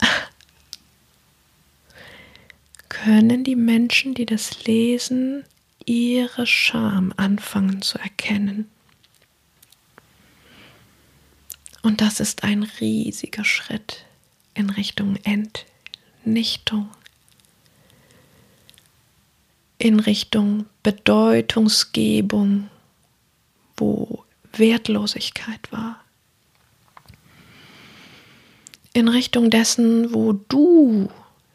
können 2.88 3.44
die 3.44 3.56
Menschen, 3.56 4.14
die 4.14 4.26
das 4.26 4.64
lesen, 4.64 5.44
ihre 5.86 6.46
Scham 6.46 7.12
anfangen 7.16 7.82
zu 7.82 7.98
erkennen. 7.98 8.70
Und 11.82 12.00
das 12.00 12.20
ist 12.20 12.44
ein 12.44 12.62
riesiger 12.62 13.44
Schritt 13.44 14.06
in 14.54 14.70
Richtung 14.70 15.16
Entnichtung, 15.16 16.88
in 19.78 20.00
Richtung 20.00 20.66
Bedeutungsgebung, 20.82 22.70
wo 23.76 24.24
Wertlosigkeit 24.52 25.72
war, 25.72 26.00
in 28.92 29.08
Richtung 29.08 29.50
dessen, 29.50 30.14
wo 30.14 30.32
du 30.32 31.10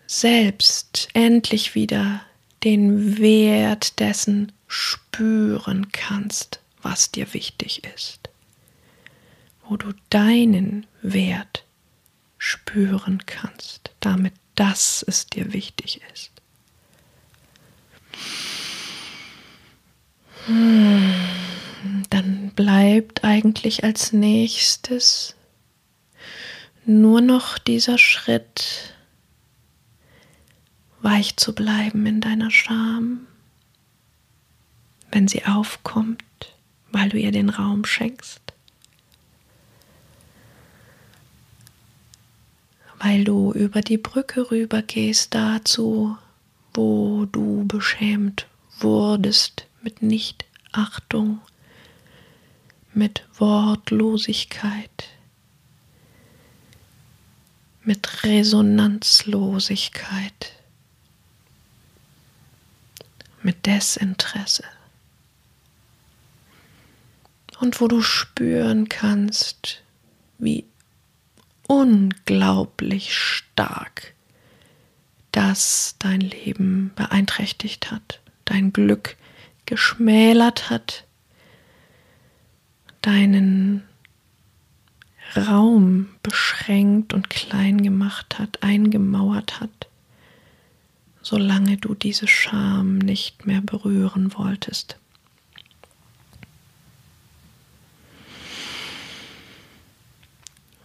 selbst 0.07 1.07
endlich 1.13 1.75
wieder 1.75 2.21
den 2.63 3.17
Wert 3.17 3.99
dessen 3.99 4.51
spüren 4.67 5.91
kannst, 5.91 6.59
was 6.81 7.11
dir 7.11 7.33
wichtig 7.33 7.83
ist 7.95 8.29
wo 9.69 9.77
du 9.77 9.93
deinen 10.09 10.87
Wert 11.03 11.63
spüren 12.39 13.25
kannst, 13.27 13.91
damit 13.99 14.33
das 14.55 15.05
es 15.07 15.27
dir 15.27 15.53
wichtig 15.53 16.01
ist. 16.11 16.31
Dann 22.09 22.51
bleibt 22.55 23.23
eigentlich 23.23 23.83
als 23.83 24.13
nächstes 24.13 25.35
nur 26.85 27.21
noch 27.21 27.57
dieser 27.57 27.97
Schritt, 27.97 28.95
weich 31.01 31.37
zu 31.37 31.53
bleiben 31.53 32.05
in 32.05 32.19
deiner 32.19 32.51
Scham, 32.51 33.27
wenn 35.11 35.27
sie 35.27 35.45
aufkommt, 35.45 36.23
weil 36.91 37.09
du 37.09 37.17
ihr 37.17 37.31
den 37.31 37.49
Raum 37.49 37.85
schenkst. 37.85 38.41
weil 42.99 43.23
du 43.23 43.53
über 43.53 43.81
die 43.81 43.97
Brücke 43.97 44.51
rübergehst 44.51 45.33
dazu, 45.33 46.17
wo 46.73 47.25
du 47.25 47.65
beschämt 47.65 48.47
wurdest 48.79 49.65
mit 49.81 50.01
Nichtachtung, 50.01 51.41
mit 52.93 53.23
Wortlosigkeit, 53.37 55.09
mit 57.83 58.23
Resonanzlosigkeit, 58.23 60.53
mit 63.41 63.65
Desinteresse. 63.65 64.65
Und 67.59 67.81
wo 67.81 67.87
du 67.87 68.01
spüren 68.01 68.89
kannst, 68.89 69.81
wie 70.37 70.65
unglaublich 71.67 73.15
stark, 73.15 74.13
das 75.31 75.95
dein 75.99 76.21
Leben 76.21 76.91
beeinträchtigt 76.95 77.91
hat, 77.91 78.19
dein 78.45 78.73
Glück 78.73 79.15
geschmälert 79.65 80.69
hat, 80.69 81.05
deinen 83.01 83.83
Raum 85.35 86.09
beschränkt 86.23 87.13
und 87.13 87.29
klein 87.29 87.83
gemacht 87.83 88.39
hat, 88.39 88.63
eingemauert 88.63 89.59
hat, 89.59 89.87
solange 91.21 91.77
du 91.77 91.93
diese 91.93 92.27
Scham 92.27 92.97
nicht 92.97 93.45
mehr 93.45 93.61
berühren 93.61 94.33
wolltest. 94.35 94.97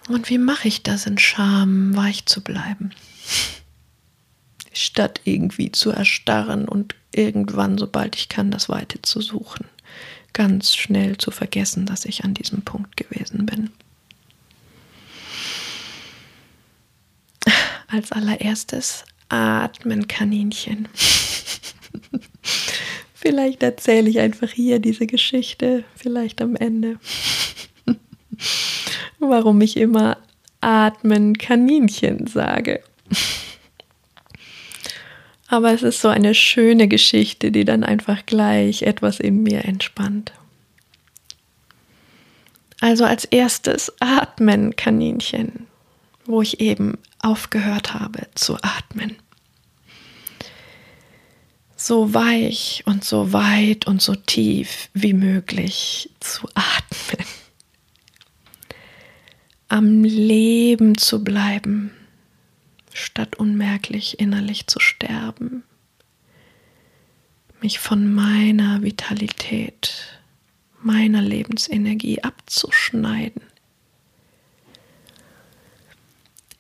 Und 0.09 0.29
wie 0.29 0.39
mache 0.39 0.69
ich 0.69 0.83
das 0.83 1.07
in 1.07 1.17
Scham, 1.17 1.97
weich 1.97 2.27
zu 2.27 2.43
bleiben? 2.43 2.91
Statt 4.75 5.21
irgendwie 5.25 5.73
zu 5.73 5.91
erstarren 5.91 6.69
und 6.69 6.95
irgendwann, 7.13 7.79
sobald 7.79 8.17
ich 8.17 8.29
kann, 8.29 8.51
das 8.51 8.69
Weite 8.69 9.01
zu 9.03 9.21
suchen. 9.21 9.67
Ganz 10.33 10.75
schnell 10.75 11.17
zu 11.17 11.31
vergessen, 11.31 11.87
dass 11.87 12.05
ich 12.05 12.25
an 12.25 12.35
diesem 12.35 12.63
Punkt 12.63 12.97
gewesen 12.97 13.47
bin. 13.47 13.71
Als 17.87 18.11
allererstes 18.11 19.05
atmen, 19.29 20.09
Kaninchen. 20.09 20.89
vielleicht 23.15 23.63
erzähle 23.63 24.11
ich 24.11 24.19
einfach 24.19 24.51
hier 24.51 24.81
diese 24.81 25.07
Geschichte, 25.07 25.85
vielleicht 25.95 26.43
am 26.43 26.57
Ende 26.57 26.99
warum 29.19 29.61
ich 29.61 29.77
immer 29.77 30.19
atmen 30.61 31.37
Kaninchen 31.37 32.27
sage. 32.27 32.83
Aber 35.55 35.73
es 35.73 35.85
ist 35.85 36.01
so 36.01 36.09
eine 36.09 36.35
schöne 36.35 36.89
Geschichte, 36.89 37.53
die 37.53 37.65
dann 37.65 37.85
einfach 37.85 38.27
gleich 38.27 38.83
etwas 38.83 39.21
in 39.21 39.45
mir 39.45 39.65
entspannt. 39.65 40.33
Also 42.81 43.05
als 43.05 43.25
erstes 43.25 43.93
atmen 44.01 44.75
Kaninchen, 44.75 45.69
wo 46.27 46.43
ich 46.43 46.59
eben 46.59 46.99
aufgehört 47.21 47.95
habe 47.95 48.27
zu 48.35 48.57
atmen. 48.63 49.15
So 51.77 52.13
weich 52.13 52.83
und 52.87 53.05
so 53.05 53.33
weit 53.33 53.87
und 53.87 54.03
so 54.03 54.17
tief 54.17 54.89
wie 54.93 55.13
möglich 55.13 56.11
zu 56.19 56.49
atmen 56.49 57.25
am 59.69 60.03
Leben 60.03 60.99
zu 60.99 61.23
bleiben, 61.23 61.93
statt 62.95 63.37
unmerklich 63.37 64.21
innerlich 64.21 64.67
zu 64.69 64.81
sterben, 64.81 65.65
mich 67.61 67.81
von 67.81 68.13
meiner 68.13 68.83
Vitalität, 68.83 70.21
meiner 70.81 71.21
Lebensenergie 71.21 72.23
abzuschneiden, 72.23 73.43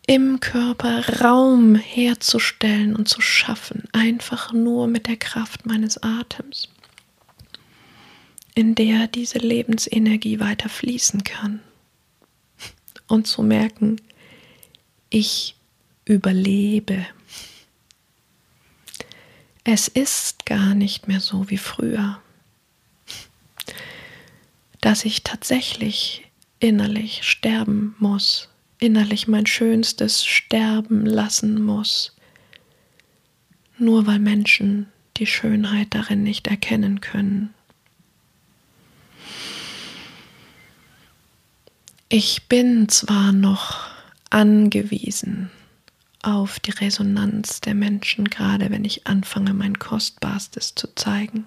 im 0.06 0.40
Körper 0.40 1.20
Raum 1.20 1.76
herzustellen 1.76 2.94
und 2.96 3.08
zu 3.08 3.20
schaffen, 3.20 3.84
einfach 3.92 4.52
nur 4.52 4.88
mit 4.88 5.06
der 5.06 5.16
Kraft 5.16 5.66
meines 5.66 6.02
Atems, 6.02 6.68
in 8.54 8.74
der 8.74 9.06
diese 9.06 9.38
Lebensenergie 9.38 10.40
weiter 10.40 10.68
fließen 10.68 11.22
kann. 11.24 11.60
Und 13.06 13.26
zu 13.26 13.42
merken, 13.42 14.00
ich 15.10 15.54
überlebe. 16.04 17.06
Es 19.64 19.88
ist 19.88 20.46
gar 20.46 20.74
nicht 20.74 21.08
mehr 21.08 21.20
so 21.20 21.48
wie 21.50 21.58
früher, 21.58 22.20
dass 24.80 25.04
ich 25.04 25.22
tatsächlich 25.22 26.26
innerlich 26.58 27.22
sterben 27.22 27.94
muss, 27.98 28.50
innerlich 28.78 29.28
mein 29.28 29.46
Schönstes 29.46 30.24
sterben 30.24 31.06
lassen 31.06 31.62
muss, 31.62 32.14
nur 33.78 34.06
weil 34.06 34.18
Menschen 34.18 34.86
die 35.16 35.26
Schönheit 35.26 35.88
darin 35.94 36.22
nicht 36.22 36.46
erkennen 36.46 37.00
können 37.00 37.54
Ich 42.16 42.46
bin 42.46 42.88
zwar 42.88 43.32
noch 43.32 43.90
angewiesen 44.30 45.50
auf 46.26 46.60
die 46.60 46.70
Resonanz 46.70 47.60
der 47.60 47.74
Menschen, 47.74 48.28
gerade 48.28 48.70
wenn 48.70 48.84
ich 48.84 49.06
anfange, 49.06 49.54
mein 49.54 49.78
Kostbarstes 49.78 50.74
zu 50.74 50.94
zeigen. 50.94 51.46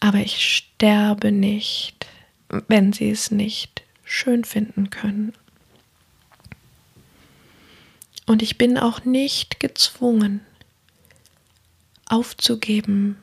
Aber 0.00 0.18
ich 0.18 0.56
sterbe 0.56 1.32
nicht, 1.32 2.06
wenn 2.48 2.92
sie 2.92 3.10
es 3.10 3.30
nicht 3.30 3.82
schön 4.04 4.44
finden 4.44 4.90
können. 4.90 5.32
Und 8.26 8.42
ich 8.42 8.58
bin 8.58 8.78
auch 8.78 9.04
nicht 9.04 9.60
gezwungen 9.60 10.40
aufzugeben, 12.06 13.16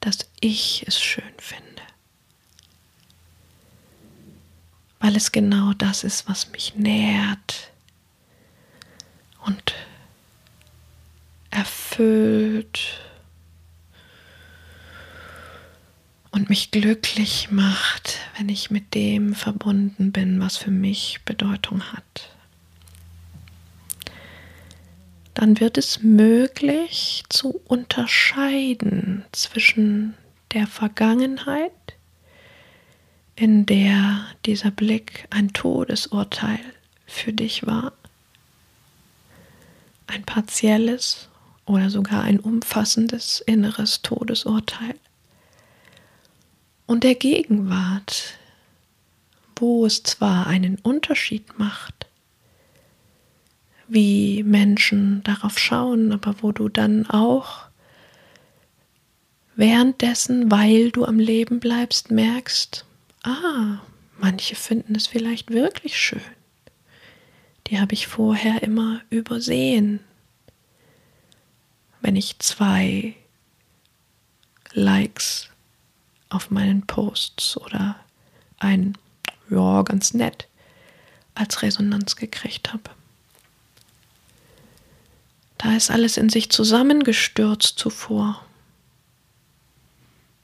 dass 0.00 0.30
ich 0.40 0.84
es 0.86 1.00
schön 1.00 1.34
finde. 1.38 1.70
weil 5.00 5.16
es 5.16 5.32
genau 5.32 5.72
das 5.72 6.04
ist, 6.04 6.28
was 6.28 6.52
mich 6.52 6.76
nährt 6.76 7.69
und 9.44 9.74
erfüllt 11.50 13.00
und 16.30 16.48
mich 16.48 16.70
glücklich 16.70 17.50
macht, 17.50 18.18
wenn 18.36 18.48
ich 18.48 18.70
mit 18.70 18.94
dem 18.94 19.34
verbunden 19.34 20.12
bin, 20.12 20.40
was 20.40 20.56
für 20.56 20.70
mich 20.70 21.20
Bedeutung 21.24 21.82
hat. 21.92 22.30
Dann 25.34 25.58
wird 25.60 25.78
es 25.78 26.02
möglich 26.02 27.24
zu 27.28 27.60
unterscheiden 27.66 29.24
zwischen 29.32 30.14
der 30.52 30.66
Vergangenheit 30.66 31.72
in 33.36 33.64
der 33.64 34.26
dieser 34.44 34.70
Blick 34.70 35.26
ein 35.30 35.52
Todesurteil 35.52 36.60
für 37.06 37.32
dich 37.32 37.66
war, 37.66 37.92
ein 40.10 40.24
partielles 40.24 41.28
oder 41.64 41.90
sogar 41.90 42.22
ein 42.22 42.40
umfassendes 42.40 43.40
inneres 43.46 44.02
Todesurteil. 44.02 44.94
Und 46.86 47.04
der 47.04 47.14
Gegenwart, 47.14 48.34
wo 49.56 49.86
es 49.86 50.02
zwar 50.02 50.46
einen 50.46 50.76
Unterschied 50.78 51.58
macht, 51.58 52.06
wie 53.86 54.42
Menschen 54.42 55.22
darauf 55.24 55.58
schauen, 55.58 56.12
aber 56.12 56.36
wo 56.42 56.52
du 56.52 56.68
dann 56.68 57.06
auch 57.08 57.66
währenddessen, 59.56 60.50
weil 60.50 60.90
du 60.90 61.04
am 61.04 61.18
Leben 61.18 61.60
bleibst, 61.60 62.10
merkst, 62.10 62.84
ah, 63.22 63.78
manche 64.18 64.54
finden 64.54 64.94
es 64.94 65.06
vielleicht 65.06 65.50
wirklich 65.50 65.98
schön. 65.98 66.20
Die 67.70 67.78
habe 67.80 67.94
ich 67.94 68.08
vorher 68.08 68.64
immer 68.64 69.00
übersehen. 69.10 70.00
Wenn 72.00 72.16
ich 72.16 72.38
zwei 72.40 73.14
Likes 74.72 75.48
auf 76.30 76.50
meinen 76.50 76.84
Posts 76.86 77.58
oder 77.58 77.96
ein, 78.58 78.98
ja, 79.50 79.82
ganz 79.82 80.14
nett 80.14 80.48
als 81.34 81.62
Resonanz 81.62 82.16
gekriegt 82.16 82.72
habe. 82.72 82.90
Da 85.58 85.76
ist 85.76 85.90
alles 85.90 86.16
in 86.16 86.28
sich 86.28 86.50
zusammengestürzt 86.50 87.78
zuvor. 87.78 88.44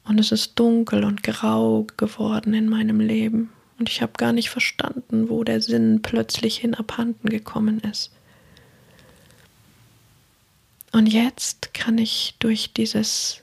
Und 0.04 0.20
es 0.20 0.30
ist 0.30 0.58
dunkel 0.58 1.02
und 1.04 1.24
grau 1.24 1.86
geworden 1.96 2.54
in 2.54 2.68
meinem 2.68 3.00
Leben. 3.00 3.50
Und 3.78 3.88
ich 3.88 4.00
habe 4.02 4.12
gar 4.16 4.32
nicht 4.32 4.50
verstanden, 4.50 5.28
wo 5.28 5.44
der 5.44 5.60
Sinn 5.60 6.00
plötzlich 6.02 6.58
hin 6.58 6.74
abhanden 6.74 7.28
gekommen 7.28 7.80
ist. 7.80 8.10
Und 10.92 11.06
jetzt 11.06 11.74
kann 11.74 11.98
ich 11.98 12.36
durch 12.38 12.72
dieses 12.72 13.42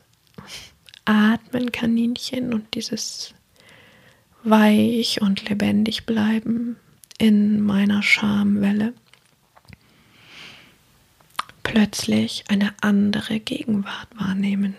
Atmen 1.06 1.72
Kaninchen 1.72 2.54
und 2.54 2.74
dieses 2.74 3.34
weich 4.44 5.22
und 5.22 5.48
lebendig 5.48 6.06
bleiben 6.06 6.78
in 7.18 7.62
meiner 7.62 8.02
Schamwelle 8.02 8.94
plötzlich 11.62 12.44
eine 12.50 12.74
andere 12.82 13.40
Gegenwart 13.40 14.08
wahrnehmen 14.18 14.76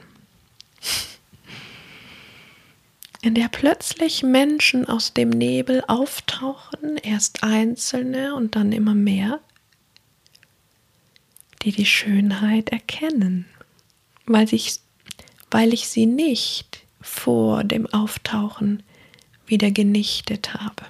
in 3.24 3.34
der 3.34 3.48
plötzlich 3.48 4.22
Menschen 4.22 4.86
aus 4.86 5.14
dem 5.14 5.30
Nebel 5.30 5.82
auftauchen, 5.88 6.98
erst 6.98 7.42
einzelne 7.42 8.34
und 8.34 8.54
dann 8.54 8.70
immer 8.70 8.94
mehr, 8.94 9.40
die 11.62 11.72
die 11.72 11.86
Schönheit 11.86 12.68
erkennen, 12.68 13.46
weil 14.26 14.52
ich, 14.52 14.78
weil 15.50 15.72
ich 15.72 15.88
sie 15.88 16.04
nicht 16.04 16.82
vor 17.00 17.64
dem 17.64 17.86
Auftauchen 17.86 18.82
wieder 19.46 19.70
genichtet 19.70 20.52
habe. 20.52 20.84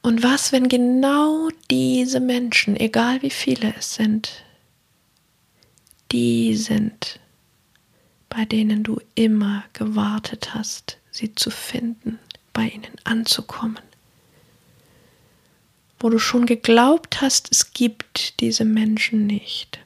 Und 0.00 0.22
was, 0.22 0.52
wenn 0.52 0.68
genau 0.68 1.48
diese 1.72 2.20
Menschen, 2.20 2.76
egal 2.76 3.20
wie 3.22 3.30
viele 3.30 3.74
es 3.76 3.94
sind, 3.94 4.44
die 6.12 6.56
sind, 6.56 7.18
bei 8.28 8.44
denen 8.44 8.82
du 8.82 9.00
immer 9.14 9.64
gewartet 9.72 10.54
hast, 10.54 10.98
sie 11.10 11.34
zu 11.34 11.50
finden, 11.50 12.18
bei 12.52 12.68
ihnen 12.68 12.96
anzukommen. 13.04 13.78
Wo 16.00 16.10
du 16.10 16.18
schon 16.18 16.46
geglaubt 16.46 17.20
hast, 17.20 17.50
es 17.50 17.72
gibt 17.72 18.40
diese 18.40 18.64
Menschen 18.64 19.26
nicht. 19.26 19.80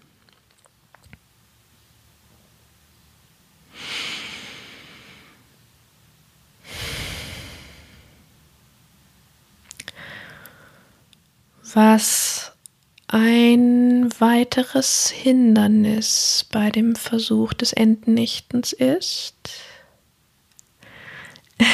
Was 11.74 12.52
ein 13.12 14.08
weiteres 14.20 15.10
Hindernis 15.10 16.46
bei 16.50 16.70
dem 16.70 16.96
Versuch 16.96 17.52
des 17.52 17.74
Entnichtens 17.74 18.72
ist, 18.72 19.34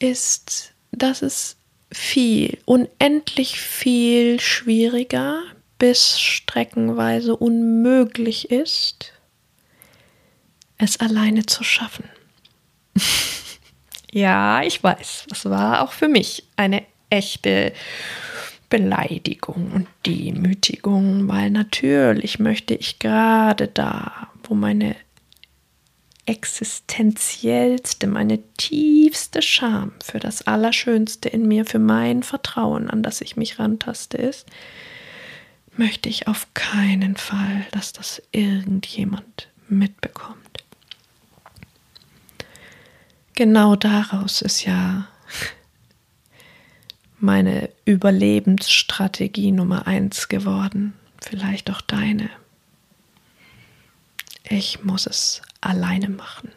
ist, 0.00 0.72
dass 0.90 1.22
es 1.22 1.56
viel, 1.92 2.58
unendlich 2.64 3.60
viel 3.60 4.40
schwieriger 4.40 5.44
bis 5.78 6.18
streckenweise 6.18 7.36
unmöglich 7.36 8.50
ist, 8.50 9.12
es 10.78 10.98
alleine 10.98 11.46
zu 11.46 11.62
schaffen. 11.62 12.10
ja, 14.10 14.62
ich 14.62 14.82
weiß, 14.82 15.26
das 15.28 15.44
war 15.44 15.82
auch 15.82 15.92
für 15.92 16.08
mich 16.08 16.42
eine 16.56 16.84
echte 17.10 17.72
Beleidigung 18.68 19.70
und 19.72 19.86
Demütigung, 20.04 21.28
weil 21.28 21.50
natürlich 21.50 22.38
möchte 22.38 22.74
ich 22.74 22.98
gerade 22.98 23.68
da, 23.68 24.28
wo 24.42 24.54
meine 24.54 24.96
existenziellste, 26.26 28.08
meine 28.08 28.40
tiefste 28.56 29.40
Scham 29.42 29.92
für 30.02 30.18
das 30.18 30.46
Allerschönste 30.46 31.28
in 31.28 31.46
mir, 31.46 31.64
für 31.64 31.78
mein 31.78 32.24
Vertrauen, 32.24 32.90
an 32.90 33.04
das 33.04 33.20
ich 33.20 33.36
mich 33.36 33.60
rantaste, 33.60 34.16
ist, 34.16 34.46
möchte 35.76 36.08
ich 36.08 36.26
auf 36.26 36.48
keinen 36.54 37.16
Fall, 37.16 37.66
dass 37.70 37.92
das 37.92 38.20
irgendjemand 38.32 39.48
mitbekommt. 39.68 40.64
Genau 43.34 43.76
daraus 43.76 44.42
ist 44.42 44.64
ja 44.64 45.06
meine 47.18 47.70
Überlebensstrategie 47.84 49.52
Nummer 49.52 49.86
eins 49.86 50.28
geworden, 50.28 50.94
vielleicht 51.20 51.70
auch 51.70 51.80
deine. 51.80 52.30
Ich 54.44 54.84
muss 54.84 55.06
es 55.06 55.42
alleine 55.60 56.08
machen. 56.08 56.50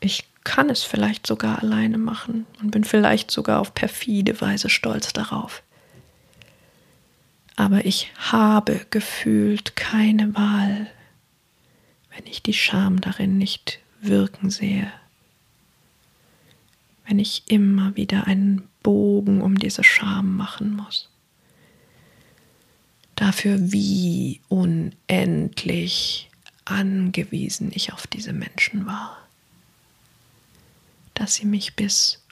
Ich 0.00 0.24
kann 0.44 0.70
es 0.70 0.82
vielleicht 0.82 1.26
sogar 1.26 1.62
alleine 1.62 1.98
machen 1.98 2.46
und 2.60 2.70
bin 2.70 2.84
vielleicht 2.84 3.30
sogar 3.30 3.60
auf 3.60 3.74
perfide 3.74 4.40
Weise 4.40 4.68
stolz 4.68 5.12
darauf. 5.12 5.62
Aber 7.56 7.84
ich 7.84 8.10
habe 8.16 8.86
gefühlt 8.90 9.76
keine 9.76 10.34
Wahl, 10.34 10.88
wenn 12.16 12.26
ich 12.26 12.42
die 12.42 12.54
Scham 12.54 13.00
darin 13.00 13.38
nicht 13.38 13.78
wirken 14.00 14.50
sehe 14.50 14.92
wenn 17.12 17.18
ich 17.18 17.42
immer 17.50 17.94
wieder 17.94 18.26
einen 18.26 18.66
Bogen 18.82 19.42
um 19.42 19.58
diese 19.58 19.84
Scham 19.84 20.34
machen 20.34 20.74
muss. 20.74 21.10
Dafür, 23.16 23.58
wie 23.60 24.40
unendlich 24.48 26.30
angewiesen 26.64 27.70
ich 27.74 27.92
auf 27.92 28.06
diese 28.06 28.32
Menschen 28.32 28.86
war, 28.86 29.28
dass 31.12 31.34
sie 31.34 31.44
mich 31.44 31.76
bis 31.76 32.24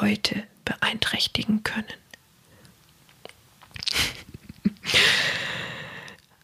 heute 0.00 0.42
beeinträchtigen 0.64 1.62
können. 1.62 1.86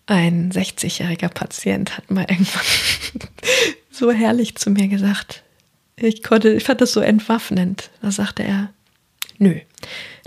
Ein 0.06 0.52
60-jähriger 0.52 1.30
Patient 1.30 1.96
hat 1.96 2.12
mal 2.12 2.26
irgendwann 2.30 2.62
so 3.90 4.12
herrlich 4.12 4.54
zu 4.54 4.70
mir 4.70 4.86
gesagt, 4.86 5.42
ich 6.02 6.22
konnte, 6.22 6.52
ich 6.52 6.64
fand 6.64 6.80
das 6.80 6.92
so 6.92 7.00
entwaffnend. 7.00 7.90
Da 8.00 8.10
sagte 8.10 8.42
er, 8.42 8.70
nö, 9.38 9.60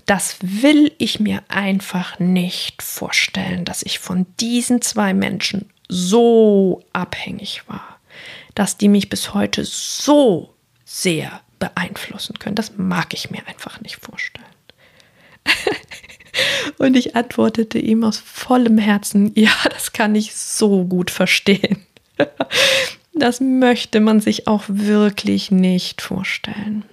das 0.05 0.37
will 0.41 0.91
ich 0.97 1.19
mir 1.19 1.43
einfach 1.47 2.19
nicht 2.19 2.81
vorstellen, 2.81 3.65
dass 3.65 3.83
ich 3.83 3.99
von 3.99 4.25
diesen 4.39 4.81
zwei 4.81 5.13
Menschen 5.13 5.69
so 5.87 6.83
abhängig 6.93 7.63
war, 7.67 7.99
dass 8.53 8.77
die 8.77 8.87
mich 8.87 9.09
bis 9.09 9.33
heute 9.33 9.65
so 9.65 10.53
sehr 10.83 11.41
beeinflussen 11.59 12.37
können. 12.39 12.55
Das 12.55 12.73
mag 12.77 13.13
ich 13.13 13.31
mir 13.31 13.47
einfach 13.47 13.81
nicht 13.81 13.97
vorstellen. 13.97 14.45
Und 16.77 16.97
ich 16.97 17.15
antwortete 17.15 17.79
ihm 17.79 18.03
aus 18.03 18.19
vollem 18.19 18.77
Herzen, 18.77 19.31
ja, 19.35 19.53
das 19.69 19.93
kann 19.93 20.15
ich 20.15 20.35
so 20.35 20.83
gut 20.85 21.09
verstehen. 21.09 21.85
Das 23.15 23.39
möchte 23.39 24.01
man 24.01 24.19
sich 24.19 24.45
auch 24.47 24.63
wirklich 24.67 25.49
nicht 25.49 26.01
vorstellen. 26.01 26.83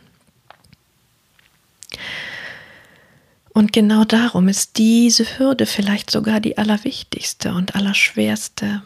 Und 3.52 3.72
genau 3.72 4.04
darum 4.04 4.48
ist 4.48 4.78
diese 4.78 5.38
Hürde 5.38 5.66
vielleicht 5.66 6.10
sogar 6.10 6.40
die 6.40 6.56
allerwichtigste 6.56 7.52
und 7.52 7.74
allerschwerste, 7.74 8.82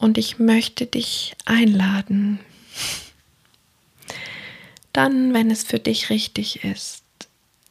Und 0.00 0.16
ich 0.16 0.38
möchte 0.38 0.86
dich 0.86 1.36
einladen, 1.44 2.40
dann, 4.94 5.34
wenn 5.34 5.50
es 5.50 5.62
für 5.62 5.78
dich 5.78 6.08
richtig 6.08 6.64
ist, 6.64 7.04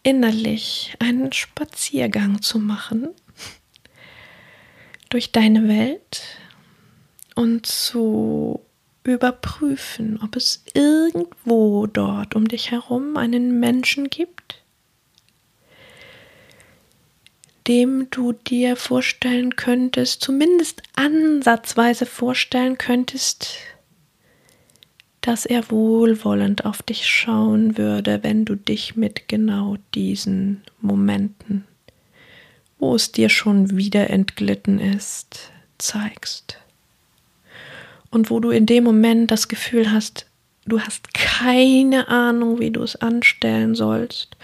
innerlich 0.03 0.95
einen 0.99 1.33
Spaziergang 1.33 2.43
zu 2.43 2.59
machen 2.59 3.09
durch 5.09 5.31
deine 5.31 5.67
Welt 5.67 6.21
und 7.39 7.65
zu 7.65 8.59
überprüfen, 9.03 10.19
ob 10.21 10.35
es 10.35 10.61
irgendwo 10.73 11.87
dort 11.87 12.35
um 12.35 12.45
dich 12.49 12.71
herum 12.71 13.15
einen 13.15 13.61
Menschen 13.61 14.09
gibt, 14.09 14.61
dem 17.65 18.09
du 18.09 18.33
dir 18.33 18.75
vorstellen 18.75 19.55
könntest, 19.55 20.21
zumindest 20.21 20.83
ansatzweise 20.97 22.05
vorstellen 22.05 22.77
könntest, 22.77 23.55
dass 25.21 25.45
er 25.45 25.71
wohlwollend 25.71 26.65
auf 26.65 26.83
dich 26.83 27.07
schauen 27.07 27.77
würde, 27.77 28.21
wenn 28.21 28.43
du 28.43 28.55
dich 28.55 28.97
mit 28.97 29.29
genau 29.29 29.77
diesen 29.95 30.61
Momenten, 30.81 31.63
wo 32.79 32.95
es 32.95 33.13
dir 33.13 33.29
schon 33.29 33.77
wieder 33.77 34.09
entglitten 34.09 34.79
ist, 34.81 35.53
zeigst. 35.77 36.57
Und 38.11 38.29
wo 38.29 38.39
du 38.39 38.49
in 38.49 38.65
dem 38.65 38.83
Moment 38.83 39.31
das 39.31 39.47
Gefühl 39.47 39.91
hast, 39.91 40.25
du 40.65 40.79
hast 40.79 41.13
keine 41.13 42.07
Ahnung, 42.07 42.59
wie 42.59 42.71
du 42.71 42.81
es 42.81 42.95
anstellen 42.95 43.75
sollst. 43.75 44.35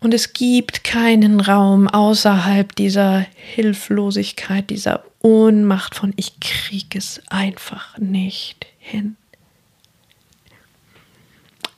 Und 0.00 0.12
es 0.12 0.32
gibt 0.32 0.82
keinen 0.82 1.40
Raum 1.40 1.86
außerhalb 1.86 2.74
dieser 2.74 3.20
Hilflosigkeit, 3.36 4.68
dieser 4.68 5.04
Ohnmacht 5.20 5.94
von 5.94 6.12
ich 6.16 6.40
krieg 6.40 6.96
es 6.96 7.22
einfach 7.28 7.96
nicht 7.98 8.66
hin. 8.78 9.16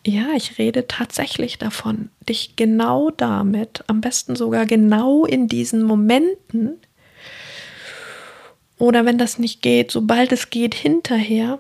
Ja, 0.07 0.29
ich 0.37 0.59
rede 0.59 0.87
tatsächlich 0.87 1.59
davon, 1.59 2.11
dich 2.29 2.57
genau 2.57 3.11
damit, 3.11 3.85
am 3.87 4.01
besten 4.01 4.37
sogar 4.37 4.67
genau 4.67 5.25
in 5.25 5.49
diesen 5.49 5.83
Momenten, 5.83 6.79
oder 8.79 9.05
wenn 9.05 9.19
das 9.19 9.39
nicht 9.39 9.63
geht, 9.63 9.91
sobald 9.91 10.33
es 10.33 10.51
geht, 10.51 10.75
hinterher, 10.75 11.59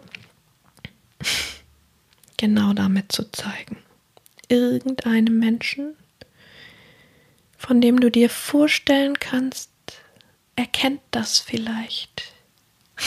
genau 2.37 2.73
damit 2.73 3.13
zu 3.13 3.31
zeigen. 3.31 3.79
Irgendeinem 4.49 5.39
Menschen, 5.39 5.97
von 7.57 7.81
dem 7.81 8.01
du 8.01 8.11
dir 8.11 8.29
vorstellen 8.29 9.19
kannst, 9.19 9.71
erkennt 10.57 11.01
das 11.11 11.39
vielleicht. 11.39 12.33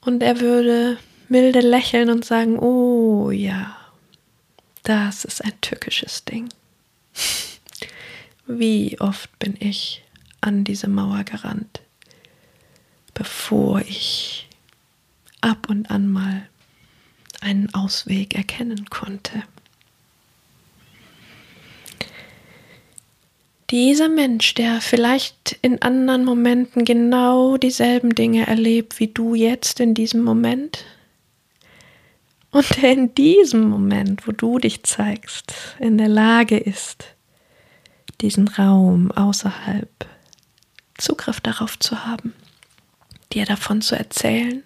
Und 0.00 0.22
er 0.22 0.40
würde 0.40 0.98
milde 1.28 1.60
lächeln 1.60 2.10
und 2.10 2.24
sagen, 2.24 2.58
oh 2.58 3.30
ja, 3.30 3.76
das 4.82 5.24
ist 5.24 5.42
ein 5.42 5.58
tückisches 5.60 6.24
Ding. 6.24 6.48
Wie 8.46 9.00
oft 9.00 9.38
bin 9.38 9.56
ich 9.58 10.02
an 10.42 10.64
diese 10.64 10.88
Mauer 10.88 11.24
gerannt, 11.24 11.80
bevor 13.14 13.80
ich 13.80 14.48
ab 15.40 15.68
und 15.70 15.90
an 15.90 16.10
mal 16.10 16.46
einen 17.40 17.72
Ausweg 17.74 18.34
erkennen 18.34 18.86
konnte. 18.90 19.42
Dieser 23.70 24.10
Mensch, 24.10 24.52
der 24.52 24.82
vielleicht 24.82 25.58
in 25.62 25.80
anderen 25.80 26.26
Momenten 26.26 26.84
genau 26.84 27.56
dieselben 27.56 28.14
Dinge 28.14 28.46
erlebt 28.46 29.00
wie 29.00 29.08
du 29.08 29.34
jetzt 29.34 29.80
in 29.80 29.94
diesem 29.94 30.22
Moment, 30.22 30.84
und 32.50 32.82
der 32.82 32.92
in 32.92 33.14
diesem 33.14 33.70
Moment, 33.70 34.28
wo 34.28 34.32
du 34.32 34.58
dich 34.58 34.82
zeigst, 34.82 35.54
in 35.80 35.96
der 35.96 36.08
Lage 36.08 36.58
ist, 36.58 37.06
diesen 38.20 38.46
Raum 38.46 39.10
außerhalb 39.10 39.88
Zugriff 40.98 41.40
darauf 41.40 41.78
zu 41.78 42.04
haben, 42.04 42.34
dir 43.32 43.44
davon 43.44 43.80
zu 43.80 43.96
erzählen, 43.96 44.62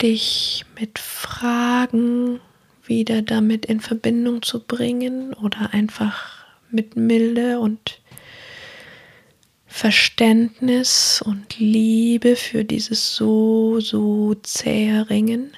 dich 0.00 0.64
mit 0.78 0.98
Fragen 0.98 2.40
wieder 2.84 3.22
damit 3.22 3.66
in 3.66 3.80
Verbindung 3.80 4.42
zu 4.42 4.60
bringen 4.60 5.32
oder 5.34 5.72
einfach 5.72 6.44
mit 6.70 6.96
Milde 6.96 7.60
und 7.60 8.00
Verständnis 9.66 11.20
und 11.20 11.58
Liebe 11.58 12.36
für 12.36 12.64
dieses 12.64 13.16
so, 13.16 13.80
so 13.80 14.34
zähe 14.34 15.08
Ringen, 15.10 15.52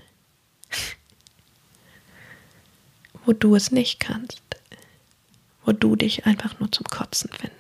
wo 3.25 3.33
du 3.33 3.55
es 3.57 3.73
nicht 3.73 4.01
kannst, 4.01 4.41
wo 5.65 5.73
du 5.73 5.97
dich 5.97 6.25
einfach 6.25 6.59
nur 6.61 6.73
zum 6.73 6.87
Kotzen 6.87 7.31
findest, 7.31 7.56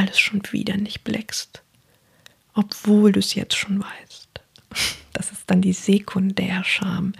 weil 0.00 0.08
es 0.08 0.18
schon 0.18 0.40
wieder 0.50 0.78
nicht 0.78 1.04
blickst, 1.04 1.62
obwohl 2.54 3.12
du 3.12 3.20
es 3.20 3.34
jetzt 3.34 3.56
schon 3.56 3.82
weißt. 3.82 4.28
Das 5.12 5.32
ist 5.32 5.50
dann 5.50 5.60
die 5.60 5.72
Sekundärscham, 5.74 7.12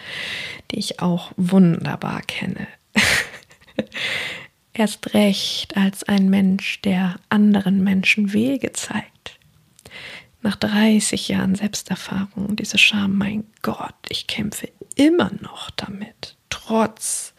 die 0.71 0.79
ich 0.79 1.01
auch 1.01 1.33
wunderbar 1.37 2.23
kenne. 2.23 2.69
Erst 4.73 5.13
recht 5.13 5.77
als 5.77 6.05
ein 6.05 6.31
Mensch, 6.31 6.81
der 6.83 7.17
anderen 7.29 7.83
Menschen 7.83 8.33
Wege 8.33 8.73
zeigt. 8.73 9.39
Nach 10.41 10.57
30 10.57 11.29
Jahren 11.29 11.57
Selbsterfahrung, 11.57 12.57
diese 12.57 12.79
Scham, 12.79 13.19
mein 13.19 13.45
Gott, 13.61 13.97
ich 14.09 14.29
kämpfe 14.29 14.71
immer 14.95 15.33
noch 15.43 15.71
damit, 15.71 16.37
trotz 16.49 17.35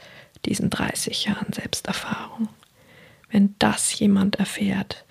diesen 0.45 0.69
30 0.69 1.25
Jahren 1.25 1.53
Selbsterfahrung. 1.53 2.49
Wenn 3.31 3.55
das 3.57 3.97
jemand 3.97 4.35
erfährt, 4.35 5.05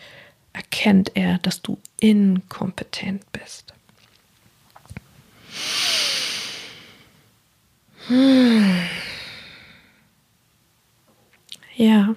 erkennt 0.52 1.12
er, 1.14 1.38
dass 1.38 1.62
du 1.62 1.78
inkompetent 2.00 3.24
bist. 3.32 3.72
Hm. 8.06 8.80
Ja. 11.76 12.14